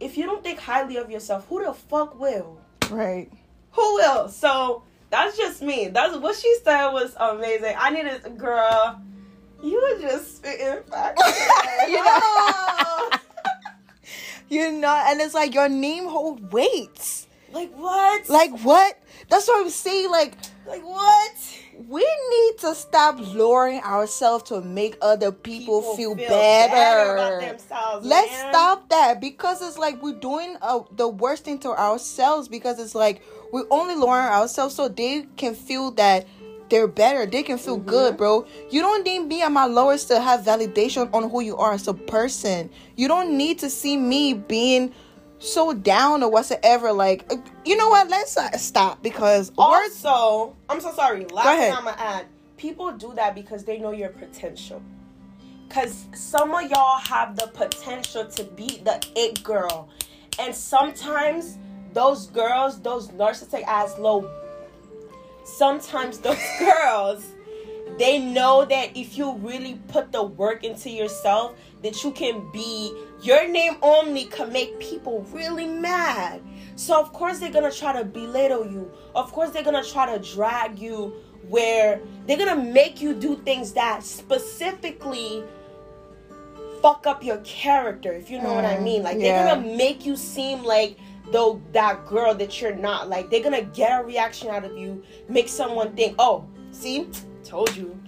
[0.01, 2.59] if you don't think highly of yourself, who the fuck will?
[2.91, 3.31] Right.
[3.73, 4.29] Who will?
[4.29, 5.89] So that's just me.
[5.89, 7.75] That's what she said was amazing.
[7.79, 9.01] I needed a girl.
[9.63, 11.23] You were just spitting facts.
[11.89, 13.11] You know?
[14.49, 17.27] You know, and it's like your name hold weights.
[17.53, 18.29] Like what?
[18.29, 18.99] Like what?
[19.29, 20.11] That's what I'm saying.
[20.11, 20.35] Like
[20.67, 21.59] like what?
[21.89, 22.01] we
[22.31, 27.41] need to stop lowering ourselves to make other people, feel, feel better.
[27.41, 28.07] themselves.
[28.07, 28.53] Let's man.
[28.53, 32.95] stop that because it's like we're doing uh, the worst thing to ourselves because it's
[32.95, 33.23] like
[33.53, 36.27] we're only lowering ourselves so they can feel that
[36.69, 37.27] they're better.
[37.27, 38.47] They can feel good, bro.
[38.71, 41.87] You don't need me at my lowest to have validation on who you are as
[41.87, 42.71] a person.
[42.97, 44.95] You don't need to see me being
[45.43, 46.93] so down or whatsoever.
[46.93, 48.09] Like, uh, you know what?
[48.09, 49.53] Let's uh, stop because.
[49.59, 51.25] Also, I'm so sorry.
[51.27, 52.27] Last thing I'm gonna add.
[52.57, 54.81] People do that because they know your potential.
[55.69, 59.89] Cause some of y'all have the potential to be the it girl,
[60.39, 61.59] and sometimes
[61.95, 64.31] those girls, those narcissistic ass low.
[65.45, 67.27] Sometimes those girls,
[67.99, 72.93] they know that if you really put the work into yourself, that you can be
[73.23, 76.41] your name only can make people really mad.
[76.77, 78.91] So of course they're gonna try to belittle you.
[79.15, 81.13] Of course they're gonna try to drag you
[81.49, 85.43] where they're gonna make you do things that specifically
[86.81, 89.03] fuck up your character, if you know what I Mm, mean.
[89.03, 89.45] Like yeah.
[89.45, 90.97] they're gonna make you seem like
[91.31, 93.09] though that girl that you're not.
[93.09, 97.09] Like they're gonna get a reaction out of you, make someone think, oh, see,
[97.45, 97.99] told you.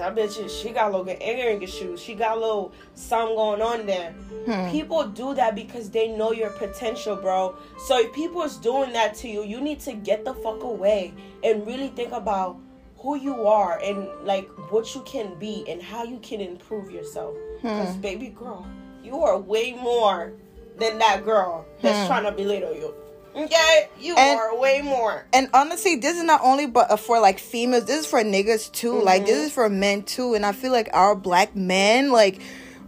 [0.00, 2.00] That bitch is she got a little ignorant shoes.
[2.00, 4.12] She got a little something going on there.
[4.46, 4.70] Hmm.
[4.70, 7.54] People do that because they know your potential, bro.
[7.86, 11.12] So if people is doing that to you, you need to get the fuck away
[11.44, 12.56] and really think about
[12.96, 17.34] who you are and like what you can be and how you can improve yourself.
[17.60, 18.66] Because baby girl,
[19.04, 20.32] you are way more
[20.78, 22.94] than that girl that's trying to belittle you.
[23.34, 25.24] Okay, you And- are way more.
[25.32, 27.84] And honestly, this is not only but uh, for like females.
[27.84, 29.00] This is for niggas too.
[29.00, 30.34] Like this is for men too.
[30.34, 32.40] And I feel like our black men, like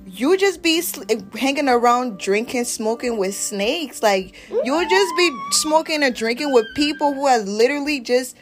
[0.07, 1.05] you just be sl-
[1.39, 4.03] hanging around drinking, smoking with snakes.
[4.03, 4.35] Like
[4.65, 8.37] you'll just be smoking and drinking with people who are literally just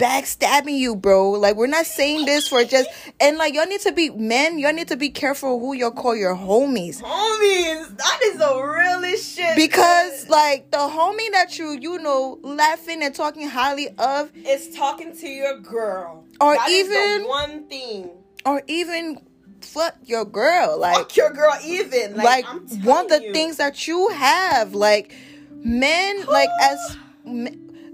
[0.00, 1.30] backstabbing you, bro.
[1.32, 2.88] Like we're not saying this for just
[3.20, 4.58] and like y'all need to be men.
[4.58, 7.00] Y'all need to be careful who y'all call your homies.
[7.02, 9.56] Homies, that is the realest shit.
[9.56, 15.16] Because like the homie that you you know laughing and talking highly of is talking
[15.16, 16.24] to your girl.
[16.40, 18.10] Or That is the even- one thing.
[18.46, 19.20] or even
[19.60, 22.16] fuck your girl like Fuck your girl even.
[22.16, 23.32] Like, like, one of the you.
[23.34, 25.14] things that you have like
[25.52, 26.96] men like as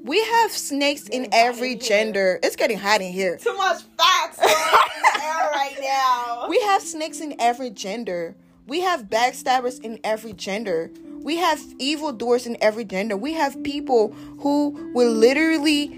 [0.07, 4.45] we have snakes in every gender it's getting hot in here Too much facts in
[4.47, 6.47] the air right now.
[6.49, 8.35] we have snakes in every gender
[8.67, 10.91] we have backstabbers in every gender
[11.23, 15.89] we have evil doers in every gender we have people who will literally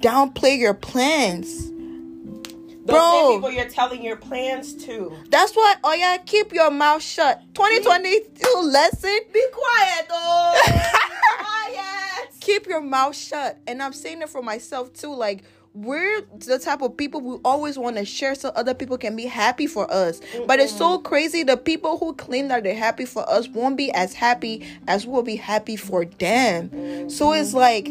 [0.00, 3.10] downplay your plans Those Bro.
[3.10, 5.12] same people you're telling your plans to.
[5.28, 7.42] That's why, oh yeah, keep your mouth shut.
[7.54, 9.18] 2022 lesson.
[9.32, 10.54] Be quiet, though.
[10.66, 12.07] Be quiet.
[12.48, 13.58] Keep your mouth shut.
[13.66, 15.14] And I'm saying it for myself too.
[15.14, 15.44] Like,
[15.74, 19.26] we're the type of people we always want to share so other people can be
[19.26, 20.22] happy for us.
[20.46, 21.42] But it's so crazy.
[21.42, 25.22] The people who claim that they're happy for us won't be as happy as we'll
[25.22, 27.10] be happy for them.
[27.10, 27.88] So it's like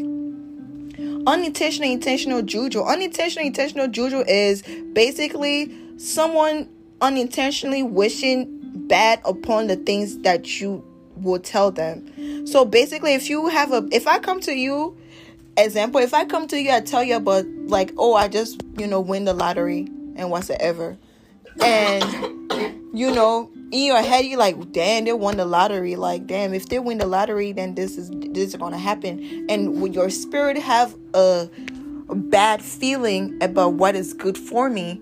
[1.28, 6.68] unintentional intentional juju unintentional intentional juju is basically someone
[7.02, 10.84] unintentionally wishing bad upon the things that you
[11.22, 12.46] will tell them.
[12.48, 14.98] So basically if you have a if i come to you
[15.58, 18.86] example if i come to you i tell you about like oh i just you
[18.86, 20.96] know win the lottery and whatsoever
[21.62, 22.04] and
[22.94, 25.96] you know in your head you're like damn they won the lottery.
[25.96, 29.46] Like damn if they win the lottery then this is this is gonna happen.
[29.50, 31.50] And with your spirit have a
[32.10, 35.02] bad feeling about what is good for me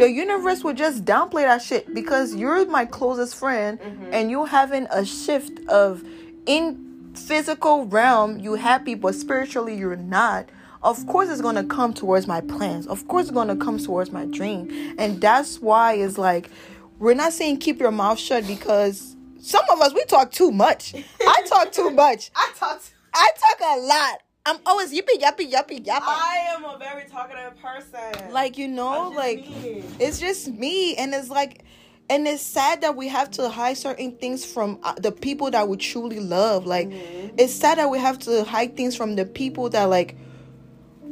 [0.00, 4.14] the universe will just downplay that shit because you're my closest friend mm-hmm.
[4.14, 6.02] and you having a shift of
[6.46, 10.48] in physical realm you happy but spiritually you're not.
[10.82, 12.86] Of course it's gonna come towards my plans.
[12.86, 14.94] Of course it's gonna come towards my dream.
[14.98, 16.48] And that's why it's like
[16.98, 20.94] we're not saying keep your mouth shut because some of us we talk too much.
[21.20, 22.30] I talk too much.
[22.36, 22.94] I talked.
[23.12, 27.58] i talk a lot i'm always yippee yappy yappy yappy I am a very talkative
[27.60, 28.32] person.
[28.32, 29.82] like you know like me.
[29.98, 31.64] it's just me and it's like
[32.08, 35.68] and it's sad that we have to hide certain things from uh, the people that
[35.68, 37.34] we truly love like Mm-hmm.
[37.38, 40.16] it's sad that we have to hide things from the people that like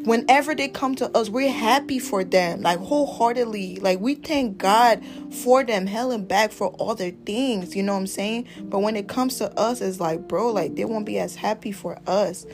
[0.05, 3.77] whenever they come to us we're happy for them like wholeheartedly.
[3.77, 7.95] Like we thank god for them hell and back for all their things you know
[7.95, 8.47] what i'm saying?
[8.63, 11.73] But when it comes to us it's like bro like they won't be as happy
[11.73, 12.47] for us.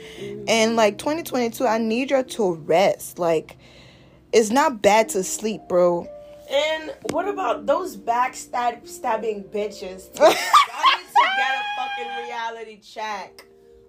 [0.47, 3.19] And like 2022 i need you to rest.
[3.19, 3.57] Like
[4.33, 6.07] it's not bad to sleep bro.
[6.49, 10.15] And what about those backstab stabbing bitches?
[10.19, 13.45] Y'all need to get a fucking reality check.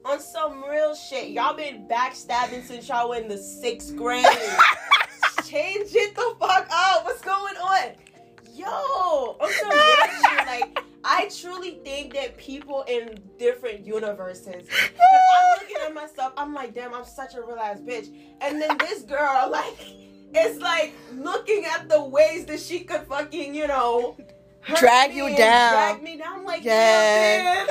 [0.08, 1.30] On some real shit.
[1.30, 4.24] Y'all been backstabbing since y'all were in the sixth grade.
[5.44, 7.04] Change it the fuck up.
[7.04, 7.90] What's going on?
[8.54, 10.46] Yo, on some real shit.
[10.46, 14.68] Like, I truly think that people in different universes.
[14.70, 18.16] I'm looking at myself, I'm like, damn, I'm such a real ass bitch.
[18.40, 19.74] And then this girl, like,
[20.32, 24.16] it's like looking at the ways that she could fucking, you know,
[24.78, 25.72] Drag you down.
[25.72, 26.40] Drag me down.
[26.40, 27.66] I'm like, yeah.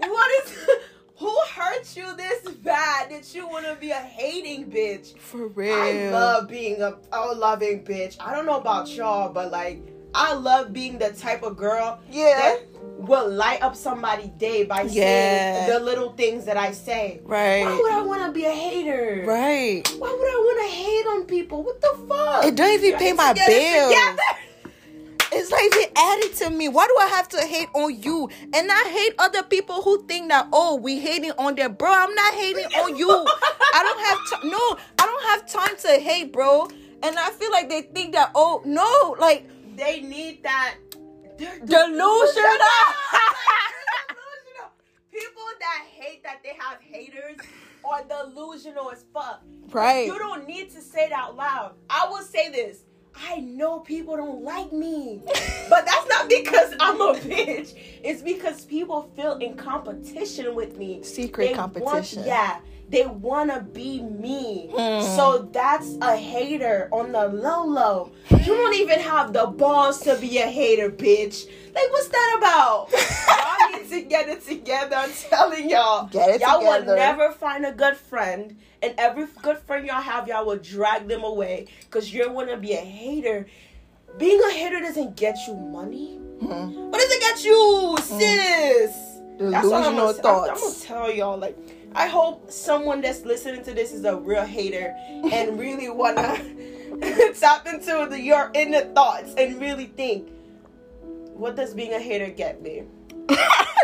[0.00, 0.58] What is?
[1.20, 5.18] Who hurt you this bad that you want to be a hating bitch?
[5.18, 8.16] for real I love being a, a loving bitch.
[8.18, 9.82] I don't know about y'all, but like,
[10.14, 12.60] I love being the type of girl yeah that
[12.96, 15.66] will light up somebody's day by Yeah.
[15.66, 17.20] saying the little things that I say.
[17.24, 19.24] right Why would I want to be a hater?
[19.26, 21.62] right Why would I want to hate on people?
[21.62, 22.44] What the fuck?
[22.46, 23.94] it don't even pay my bills.
[25.32, 26.68] It's not even added to me.
[26.68, 28.28] Why do I have to hate on you?
[28.52, 31.90] And I hate other people who think that oh we hating on them, bro.
[31.92, 33.10] I'm not hating on you.
[33.10, 34.44] I don't have.
[34.50, 36.68] No, I don't have time to hate, bro.
[37.02, 40.76] And I feel like they think that oh no, like They need that.
[41.38, 41.56] Delusional.
[41.70, 42.58] delusional.
[45.10, 47.36] People that hate that they have haters
[47.84, 49.42] are delusional as fuck.
[49.70, 50.06] right.
[50.06, 51.74] You don't need to say it out loud.
[51.88, 52.80] I will say this.
[53.14, 55.20] I know people don't like me.
[55.68, 57.74] but that's not because I'm a bitch.
[58.02, 61.02] It's because people feel in competition with me.
[61.02, 62.18] Secret They competition.
[62.20, 62.60] Want, yeah.
[62.90, 64.68] They want to be me.
[64.74, 65.02] Hmm.
[65.16, 68.12] So that's a hater on the low low.
[68.30, 71.46] You don't even have the balls to be a hater, bitch.
[71.72, 72.88] Like, what's that about?
[73.70, 74.96] y'all need to get it together.
[74.96, 76.08] I'm telling y'all.
[76.08, 76.86] Get it y'all together.
[76.86, 78.56] will never find a good friend.
[78.82, 81.68] And every good friend y'all have, y'all will drag them away.
[81.82, 83.46] Because you're to be a hater.
[84.18, 86.16] Being a hater doesn't get you money.
[86.40, 86.90] Hmm.
[86.90, 89.09] What does it get you, sis?
[89.40, 90.50] That's I'm Delusional gonna, thoughts.
[90.50, 91.38] I'm, I'm gonna tell y'all.
[91.38, 91.56] Like,
[91.94, 94.94] I hope someone that's listening to this is a real hater
[95.32, 96.36] and really wanna
[97.40, 100.28] tap into the, your inner thoughts and really think,
[101.32, 102.82] what does being a hater get me?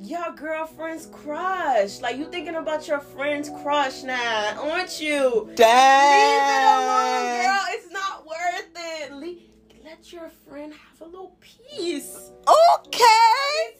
[0.00, 2.00] your girlfriend's crush.
[2.00, 5.44] Like you thinking about your friend's crush now, aren't you?
[5.46, 7.64] Leave it alone, girl.
[7.70, 9.12] It's not worth it.
[9.12, 12.30] Le- let your friend have a little peace.
[12.46, 13.04] Okay.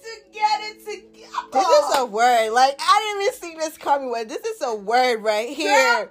[0.03, 1.49] To get it together.
[1.53, 2.51] This is a word.
[2.51, 4.11] Like I didn't even see this coming.
[4.27, 5.71] This is a word right here.
[6.05, 6.09] Girl.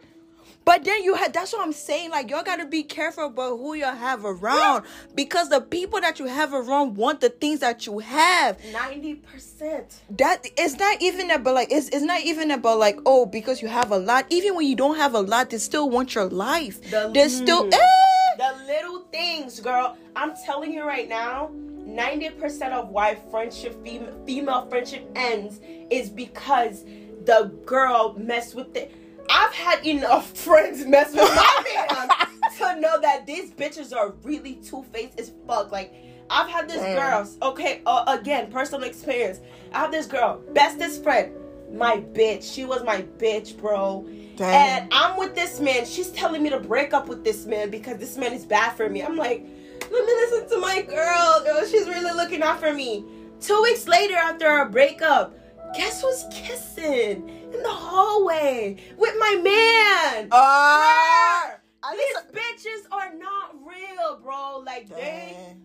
[0.67, 2.11] But then you had that's what I'm saying.
[2.11, 4.83] Like y'all gotta be careful about who you have around.
[5.15, 8.59] Because the people that you have around want the things that you have.
[8.73, 10.01] ninety percent.
[10.09, 13.69] That it's not even about like it's it's not even about like, oh, because you
[13.69, 14.25] have a lot.
[14.29, 16.81] Even when you don't have a lot, they still want your life.
[16.91, 17.73] The- they still Mm.
[17.73, 18.35] eh.
[18.37, 19.95] The little things, girl.
[20.17, 21.49] I'm telling you right now,
[21.87, 26.83] 90% of why friendship, fem- female friendship ends is because
[27.23, 28.91] the girl messed with it.
[29.29, 34.55] I've had enough friends mess with my man to know that these bitches are really
[34.55, 35.71] two faced as fuck.
[35.71, 35.93] Like,
[36.29, 39.39] I've had this girl, okay, uh, again, personal experience.
[39.73, 41.33] I have this girl, bestest friend,
[41.71, 42.53] my bitch.
[42.53, 44.05] She was my bitch, bro.
[44.35, 44.81] Damn.
[44.83, 45.85] And I'm with this man.
[45.85, 48.89] She's telling me to break up with this man because this man is bad for
[48.89, 49.03] me.
[49.03, 49.45] I'm like,
[49.79, 51.43] let me listen to my girl.
[51.43, 53.05] Girl, she's really looking out for me.
[53.39, 55.37] Two weeks later, after our breakup,
[55.75, 60.27] guess who's kissing in the hallway with my man?
[60.31, 61.55] Ah.
[61.91, 64.59] These bitches are not real, bro.
[64.65, 65.55] Like they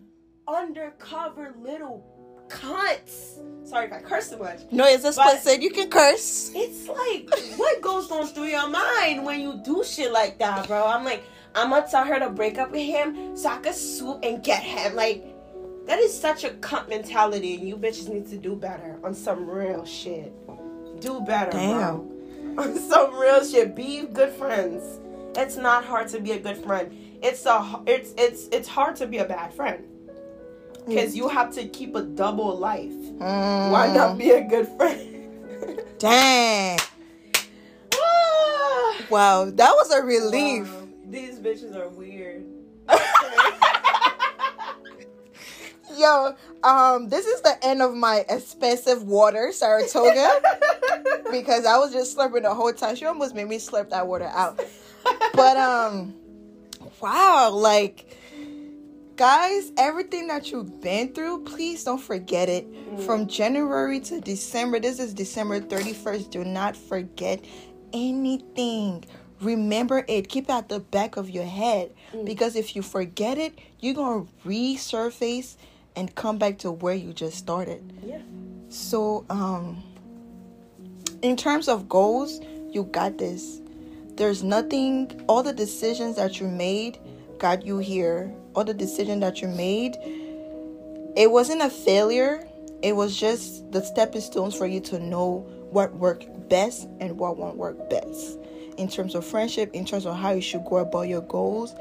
[0.47, 2.05] undercover little
[2.47, 3.39] cunts.
[3.67, 4.59] Sorry if I curse too much.
[4.71, 5.61] No, it's But- explicit.
[5.61, 6.51] You can curse.
[6.55, 10.85] It's like, what goes on through your mind when you do shit like that, bro?
[10.85, 11.23] I'm like,
[11.55, 14.63] I'm gonna tell her to break up with him so I could swoop and get
[14.63, 14.95] him.
[14.95, 15.25] Like,
[15.85, 19.49] that is such a cunt mentality, and you bitches need to do better on some
[19.49, 20.31] real shit.
[21.03, 22.09] Do better, bro.
[22.89, 23.75] Some real shit.
[23.75, 25.01] Be good friends.
[25.35, 26.95] It's not hard to be a good friend.
[27.21, 29.83] It's a it's it's it's hard to be a bad friend
[30.87, 32.93] because you have to keep a double life.
[32.93, 33.71] Mm.
[33.71, 35.81] Why not be a good friend?
[35.99, 36.79] Dang.
[37.93, 39.01] Ah.
[39.09, 40.71] Wow, that was a relief.
[40.71, 40.87] Wow.
[41.09, 42.45] These bitches are weird.
[45.97, 50.29] Yo, um, this is the end of my expensive water, Saratoga,
[51.31, 52.95] because I was just slurping the whole time.
[52.95, 54.59] She almost made me slurp that water out.
[55.33, 56.13] But um,
[57.01, 58.17] wow, like
[59.15, 62.67] guys, everything that you've been through, please don't forget it.
[63.05, 66.29] From January to December, this is December 31st.
[66.29, 67.43] Do not forget
[67.93, 69.05] anything.
[69.41, 70.29] Remember it.
[70.29, 71.93] Keep it at the back of your head.
[72.23, 75.57] Because if you forget it, you're going to resurface
[75.95, 77.93] and come back to where you just started.
[78.03, 78.19] yeah.
[78.69, 79.83] So, um,
[81.21, 82.41] in terms of goals,
[82.71, 83.61] you got this.
[84.15, 86.97] There's nothing, all the decisions that you made
[87.37, 88.33] got you here.
[88.55, 89.95] All the decision that you made,
[91.15, 92.47] it wasn't a failure.
[92.81, 95.39] It was just the stepping stones for you to know
[95.71, 98.37] what worked best and what won't work best.
[98.77, 101.73] In terms of friendship, in terms of how you should go about your goals.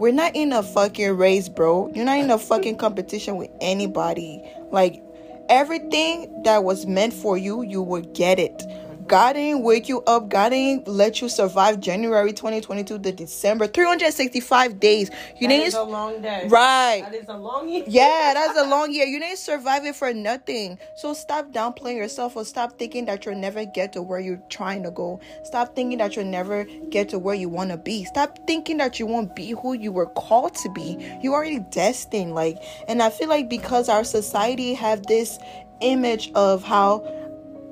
[0.00, 1.92] We're not in a fucking race, bro.
[1.94, 4.42] You're not in a fucking competition with anybody.
[4.70, 5.02] Like,
[5.50, 8.64] everything that was meant for you, you will get it.
[9.10, 10.28] God didn't wake you up.
[10.28, 13.66] God didn't let you survive January 2022 to December.
[13.66, 15.10] 365 days.
[15.40, 15.66] You That didn't.
[15.66, 16.46] is a long day.
[16.48, 17.02] right.
[17.02, 17.82] That is a long year.
[17.88, 19.06] Yeah, that's a long year.
[19.06, 20.78] You didn't survive it for nothing.
[20.96, 24.84] So stop downplaying yourself or stop thinking that you'll never get to where you're trying
[24.84, 25.20] to go.
[25.42, 28.04] Stop thinking that you'll never get to where you want to be.
[28.04, 30.96] Stop thinking that you won't be who you were called to be.
[31.20, 32.34] You already destined.
[32.36, 35.38] Like, and I feel like because our society have this
[35.80, 36.98] image of how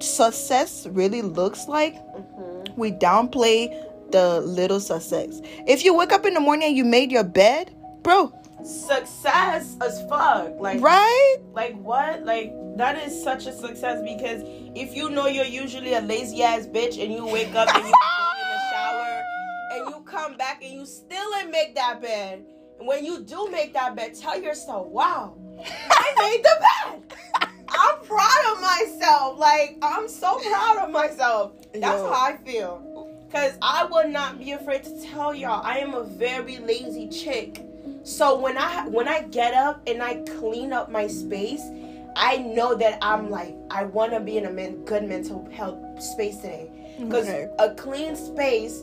[0.01, 2.81] success really looks like, Mm-hmm.
[2.81, 3.69] we downplay
[4.11, 5.41] the little success.
[5.67, 8.33] If you wake up in the morning and you made your bed, bro,
[8.65, 10.59] Success as fuck.
[10.59, 11.37] Like right?
[11.53, 12.25] like what?
[12.25, 14.43] Like that is such a success because
[14.75, 17.93] if you know you're usually a lazy ass bitch and you wake up and you
[17.93, 19.23] go in the shower
[19.73, 22.45] and you come back and you still didn't make that bed.
[22.81, 27.19] And when you do make that bed, tell yourself, wow, I made the bed.
[27.71, 29.39] I'm proud of myself.
[29.39, 31.53] Like, I'm so proud of myself.
[31.73, 32.11] That's Yo.
[32.11, 32.85] how I feel.
[33.33, 37.63] Cause I would not be afraid to tell y'all I am a very lazy chick.
[38.03, 41.61] So when I when I get up and I clean up my space,
[42.17, 46.03] I know that I'm like I want to be in a men- good mental health
[46.03, 46.71] space today.
[46.99, 47.49] Because Okay.
[47.59, 48.83] a clean space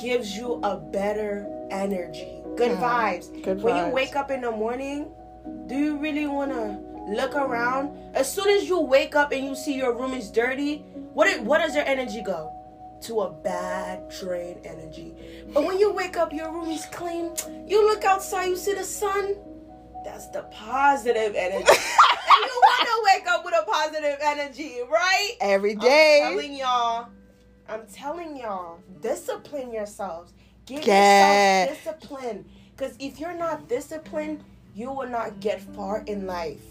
[0.00, 3.30] gives you a better energy, good vibes.
[3.30, 3.44] Mm.
[3.44, 3.86] good when vibes.
[3.88, 5.08] you wake up in the morning,
[5.68, 6.78] do you really want to
[7.08, 7.96] look around?
[8.14, 10.78] As soon as you wake up and you see your room is dirty,
[11.12, 12.52] what it, what does your energy go?
[13.02, 15.14] To a bad drain energy.
[15.52, 17.32] But when you wake up, your room is clean.
[17.66, 19.36] You look outside, you see the sun.
[20.04, 21.64] That's the positive energy.
[21.68, 25.32] and you want to wake up with a positive energy, right?
[25.40, 26.20] Every day.
[26.22, 27.08] I'm telling y'all.
[27.68, 28.78] I'm telling y'all.
[29.00, 30.32] Discipline yourselves.
[30.66, 31.64] Give Yeah.
[31.66, 32.44] yourself discipline.
[32.76, 34.42] Because if you're not disciplined,
[34.74, 36.62] you will not get far in life.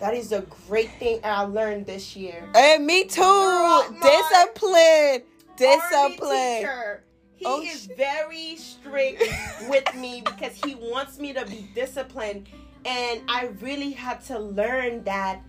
[0.00, 2.48] That is a great thing I learned this year.
[2.54, 3.20] And me too.
[3.20, 5.22] Girl, Discipline.
[5.56, 6.56] Discipline.
[6.58, 7.04] teacher,
[7.36, 7.96] He Oh, is shit.
[7.96, 9.22] very strict
[9.68, 12.48] with me because he wants me to be disciplined.
[12.86, 15.40] And I really had to learn that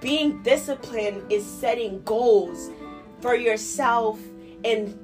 [0.00, 2.70] being disciplined is setting goals
[3.20, 4.18] for yourself
[4.64, 4.98] and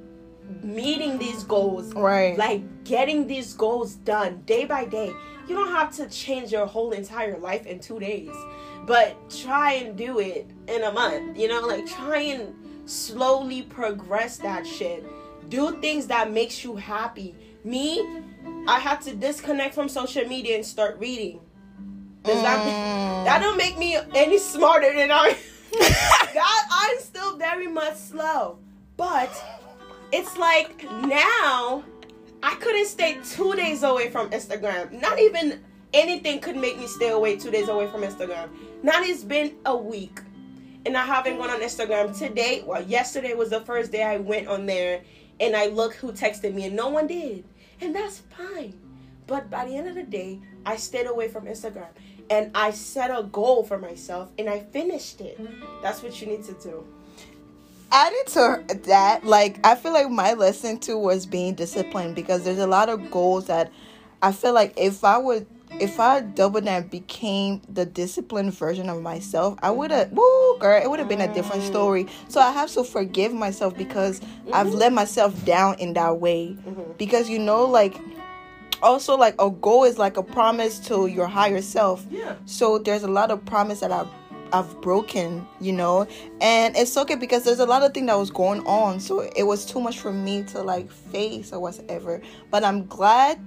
[0.63, 1.93] meeting these goals.
[1.93, 2.35] Right.
[2.37, 5.11] Like getting these goals done day by day.
[5.47, 8.29] You don't have to change your whole entire life in two days,
[8.85, 11.37] but try and do it in a month.
[11.37, 12.53] You know, like try and
[12.89, 15.05] slowly progress that shit.
[15.49, 17.35] Do things that makes you happy.
[17.63, 17.99] Me,
[18.67, 21.39] I had to disconnect from social media and start reading.
[22.23, 23.25] Does that Mm.
[23.25, 25.35] that don't make me any smarter than I?
[25.79, 28.59] that I'm still very much slow,
[28.97, 29.29] but
[30.11, 31.83] it's like now
[32.43, 34.91] I couldn't stay two days away from Instagram.
[35.01, 35.61] Not even
[35.93, 38.49] anything could make me stay away two days away from Instagram.
[38.83, 40.19] Now it's been a week,
[40.85, 42.63] and I haven't gone on Instagram today.
[42.65, 45.01] Well, yesterday was the first day I went on there,
[45.39, 47.43] and I looked who texted me, and no one did,
[47.79, 48.79] and that's fine.
[49.27, 51.87] But by the end of the day, I stayed away from Instagram
[52.29, 55.39] and I set a goal for myself and I finished it.
[55.81, 56.85] That's what you need to do.
[57.91, 62.59] added to that, like I feel like my lesson too was being disciplined because there's
[62.59, 63.71] a lot of goals that
[64.21, 65.45] I feel like if I would
[65.79, 70.81] if I doubled and became the disciplined version of myself, I would have woo girl,
[70.81, 71.67] it would have been a different mm.
[71.67, 72.07] story.
[72.27, 74.21] So I have to forgive myself because
[74.53, 74.77] I've mm-hmm.
[74.77, 76.57] let myself down in that way.
[76.59, 76.93] Mm-hmm.
[76.97, 77.97] Because you know, like
[78.83, 82.05] also like a goal is like a promise to your higher self.
[82.09, 82.35] Yeah.
[82.45, 84.09] So there's a lot of promise that I've
[84.53, 86.07] I've broken, you know,
[86.41, 88.99] and it's okay because there's a lot of things that was going on.
[88.99, 92.21] So it was too much for me to like face or whatever.
[92.49, 93.39] But I'm glad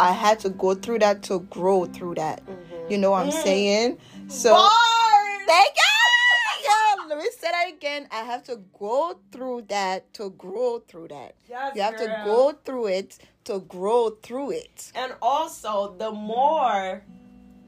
[0.00, 2.42] I had to go through that to grow through that.
[2.88, 3.42] You know what I'm Mm.
[3.42, 3.98] saying?
[4.28, 4.70] So Bars!
[5.46, 7.08] thank you.
[7.08, 8.06] Let me say that again.
[8.12, 11.34] I have to go through that to grow through that.
[11.48, 14.92] Yes, You have to go through it to grow through it.
[14.94, 17.02] And also, the more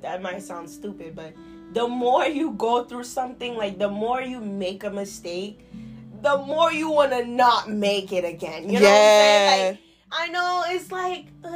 [0.00, 1.32] that might sound stupid, but
[1.72, 5.58] the more you go through something, like the more you make a mistake,
[6.22, 8.68] the more you want to not make it again.
[8.70, 9.42] You know what I'm saying?
[9.44, 9.64] Yeah.
[9.70, 9.78] Like,
[10.12, 11.48] I know it's like, uh,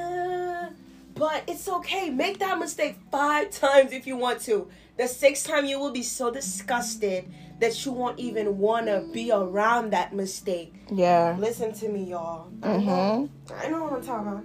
[1.17, 2.11] but it's okay.
[2.11, 4.69] Make that mistake five times if you want to.
[4.97, 9.31] The sixth time, you will be so disgusted that you won't even want to be
[9.31, 10.75] around that mistake.
[10.91, 11.37] Yeah.
[11.39, 12.51] Listen to me, y'all.
[12.63, 14.45] I know, I know what I'm talking about.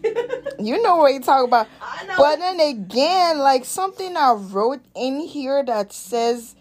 [0.60, 1.68] You know what you talk about.
[1.80, 2.14] I know.
[2.16, 6.56] But then again, like something I wrote in here that says,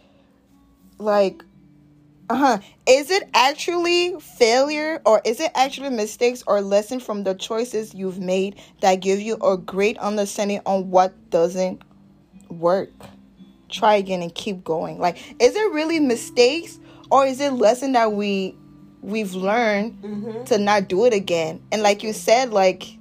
[0.99, 1.43] like,
[2.29, 7.33] uh huh, is it actually failure or is it actually mistakes or lesson from the
[7.33, 11.81] choices you've made that give you a great understanding on what doesn't
[12.49, 12.89] work?
[13.69, 14.99] Try again and keep going.
[14.99, 16.79] Like, is it really mistakes
[17.11, 18.55] or is it lesson that we
[19.01, 20.45] we've learned Mhm.
[20.47, 21.61] to not do it again?
[21.71, 22.97] And like you said, like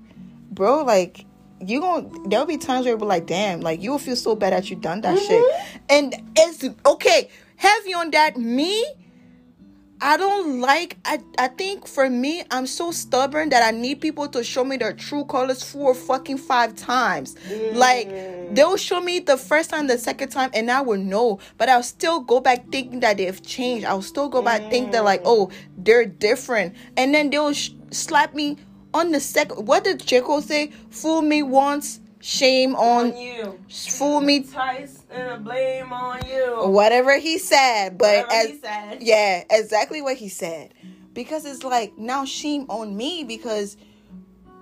[0.51, 1.25] bro, like
[1.61, 4.37] you gon' there'll be times where you'll be like, damn, like you will feel so
[4.37, 5.45] bad that you done that shit.
[5.89, 8.37] And it's okay, heavy on that.
[8.37, 8.85] Me,
[10.01, 14.29] I don't like I I think for me I'm so stubborn that I need people
[14.29, 17.35] to show me their true colors four fucking five times.
[17.73, 18.11] Like
[18.55, 21.39] they'll show me the first time, the second time, and I will know.
[21.57, 23.87] But I'll still go back thinking that they've changed.
[23.87, 28.35] I'll still go back think that like oh they're different, and then they'll sh- slap
[28.35, 28.59] me
[28.93, 29.67] on the second.
[29.67, 30.73] What did J Cole say?
[30.91, 33.59] Fool me once, shame on, on you.
[33.71, 34.47] fool me.
[35.11, 36.69] And blame on you.
[36.69, 38.99] Whatever he said, but Whatever as he said.
[39.03, 40.75] yeah, exactly what he said.
[41.15, 43.77] Because it's like now shame on me because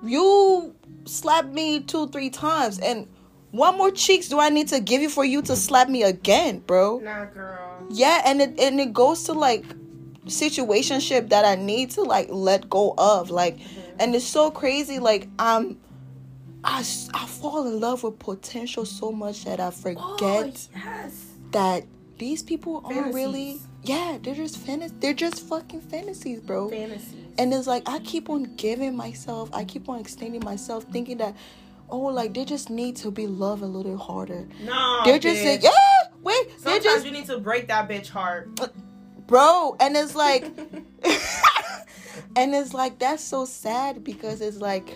[0.05, 0.75] you
[1.05, 3.09] slapped me two, three times and
[3.51, 6.59] what more cheeks do I need to give you for you to slap me again,
[6.59, 6.99] bro?
[6.99, 7.87] Nah, girl.
[7.89, 9.65] Yeah, and it and it goes to like
[10.27, 13.31] situationship that I need to like let go of.
[13.31, 13.97] Like mm-hmm.
[14.01, 15.79] and it's so crazy, like I'm
[16.65, 16.79] I,
[17.13, 19.99] I fall in love with potential so much that I oh, forget
[20.75, 21.27] Oh, yes.
[21.51, 21.85] that
[22.19, 27.13] these people aren't really yeah they're just fantasy they're just fucking fantasies bro Fantasies.
[27.39, 31.37] and it's like i keep on giving myself i keep on extending myself thinking that
[31.91, 35.03] oh like they just need to be loved a little harder No.
[35.05, 35.51] they're just bitch.
[35.55, 38.49] like yeah wait Sometimes just you need to break that bitch heart.
[38.61, 38.69] Uh,
[39.27, 40.45] bro and it's like
[42.37, 44.95] and it's like that's so sad because it's like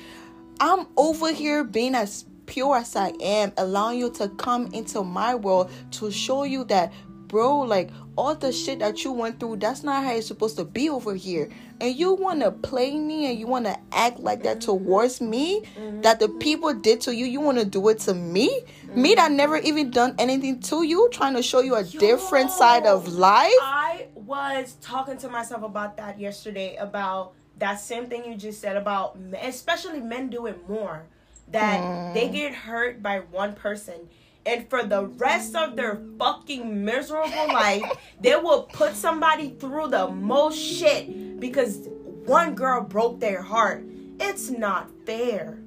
[0.60, 5.34] i'm over here being as pure as i am allowing you to come into my
[5.34, 6.92] world to show you that
[7.28, 10.64] bro like all the shit that you went through that's not how it's supposed to
[10.64, 11.48] be over here.
[11.80, 14.84] And you want to play me and you want to act like that mm-hmm.
[14.84, 16.00] towards me mm-hmm.
[16.00, 18.48] that the people did to you you want to do it to me?
[18.92, 19.14] Me mm-hmm.
[19.14, 23.06] that never even done anything to you trying to show you a different side of
[23.06, 23.52] life?
[23.62, 28.76] I was talking to myself about that yesterday about that same thing you just said
[28.76, 31.04] about especially men do it more
[31.50, 34.08] that they get hurt by one person
[34.46, 37.82] and for the rest of their fucking miserable life
[38.20, 41.88] they will put somebody through the most shit because
[42.28, 43.84] one girl broke their heart.
[44.20, 45.58] It's not fair.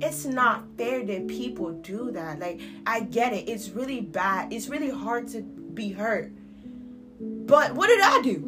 [0.00, 2.38] It's not fair that people do that.
[2.38, 3.48] Like i get it.
[3.48, 4.52] It's really bad.
[4.52, 6.30] It's really hard to be hurt.
[7.20, 8.46] But what did I do?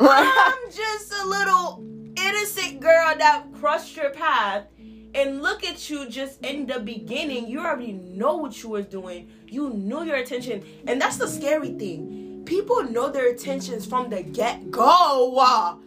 [0.00, 1.84] I'm just a little
[2.16, 4.66] innocent girl that crossed your path.
[5.14, 7.46] And look at you just in the beginning.
[7.46, 9.28] You already know what you was doing.
[9.46, 10.64] You knew your intention.
[10.86, 12.44] And that's the scary thing.
[12.46, 15.78] People know their intentions from the get-go.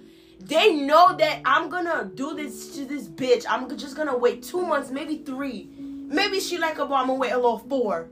[0.42, 3.46] They know that I'm gonna do this to this bitch.
[3.50, 5.70] I'm just gonna wait two months, maybe three.
[5.80, 8.10] Maybe she like a bomb and wait a little four.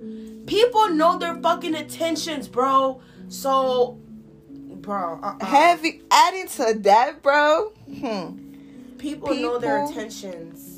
[0.48, 3.02] People know their fucking intentions, bro.
[3.30, 4.00] So,
[4.84, 5.46] bro, uh-uh.
[5.46, 7.74] Heavy adding to that, bro.
[7.88, 8.98] Hmm.
[9.00, 10.73] people, know their intentions.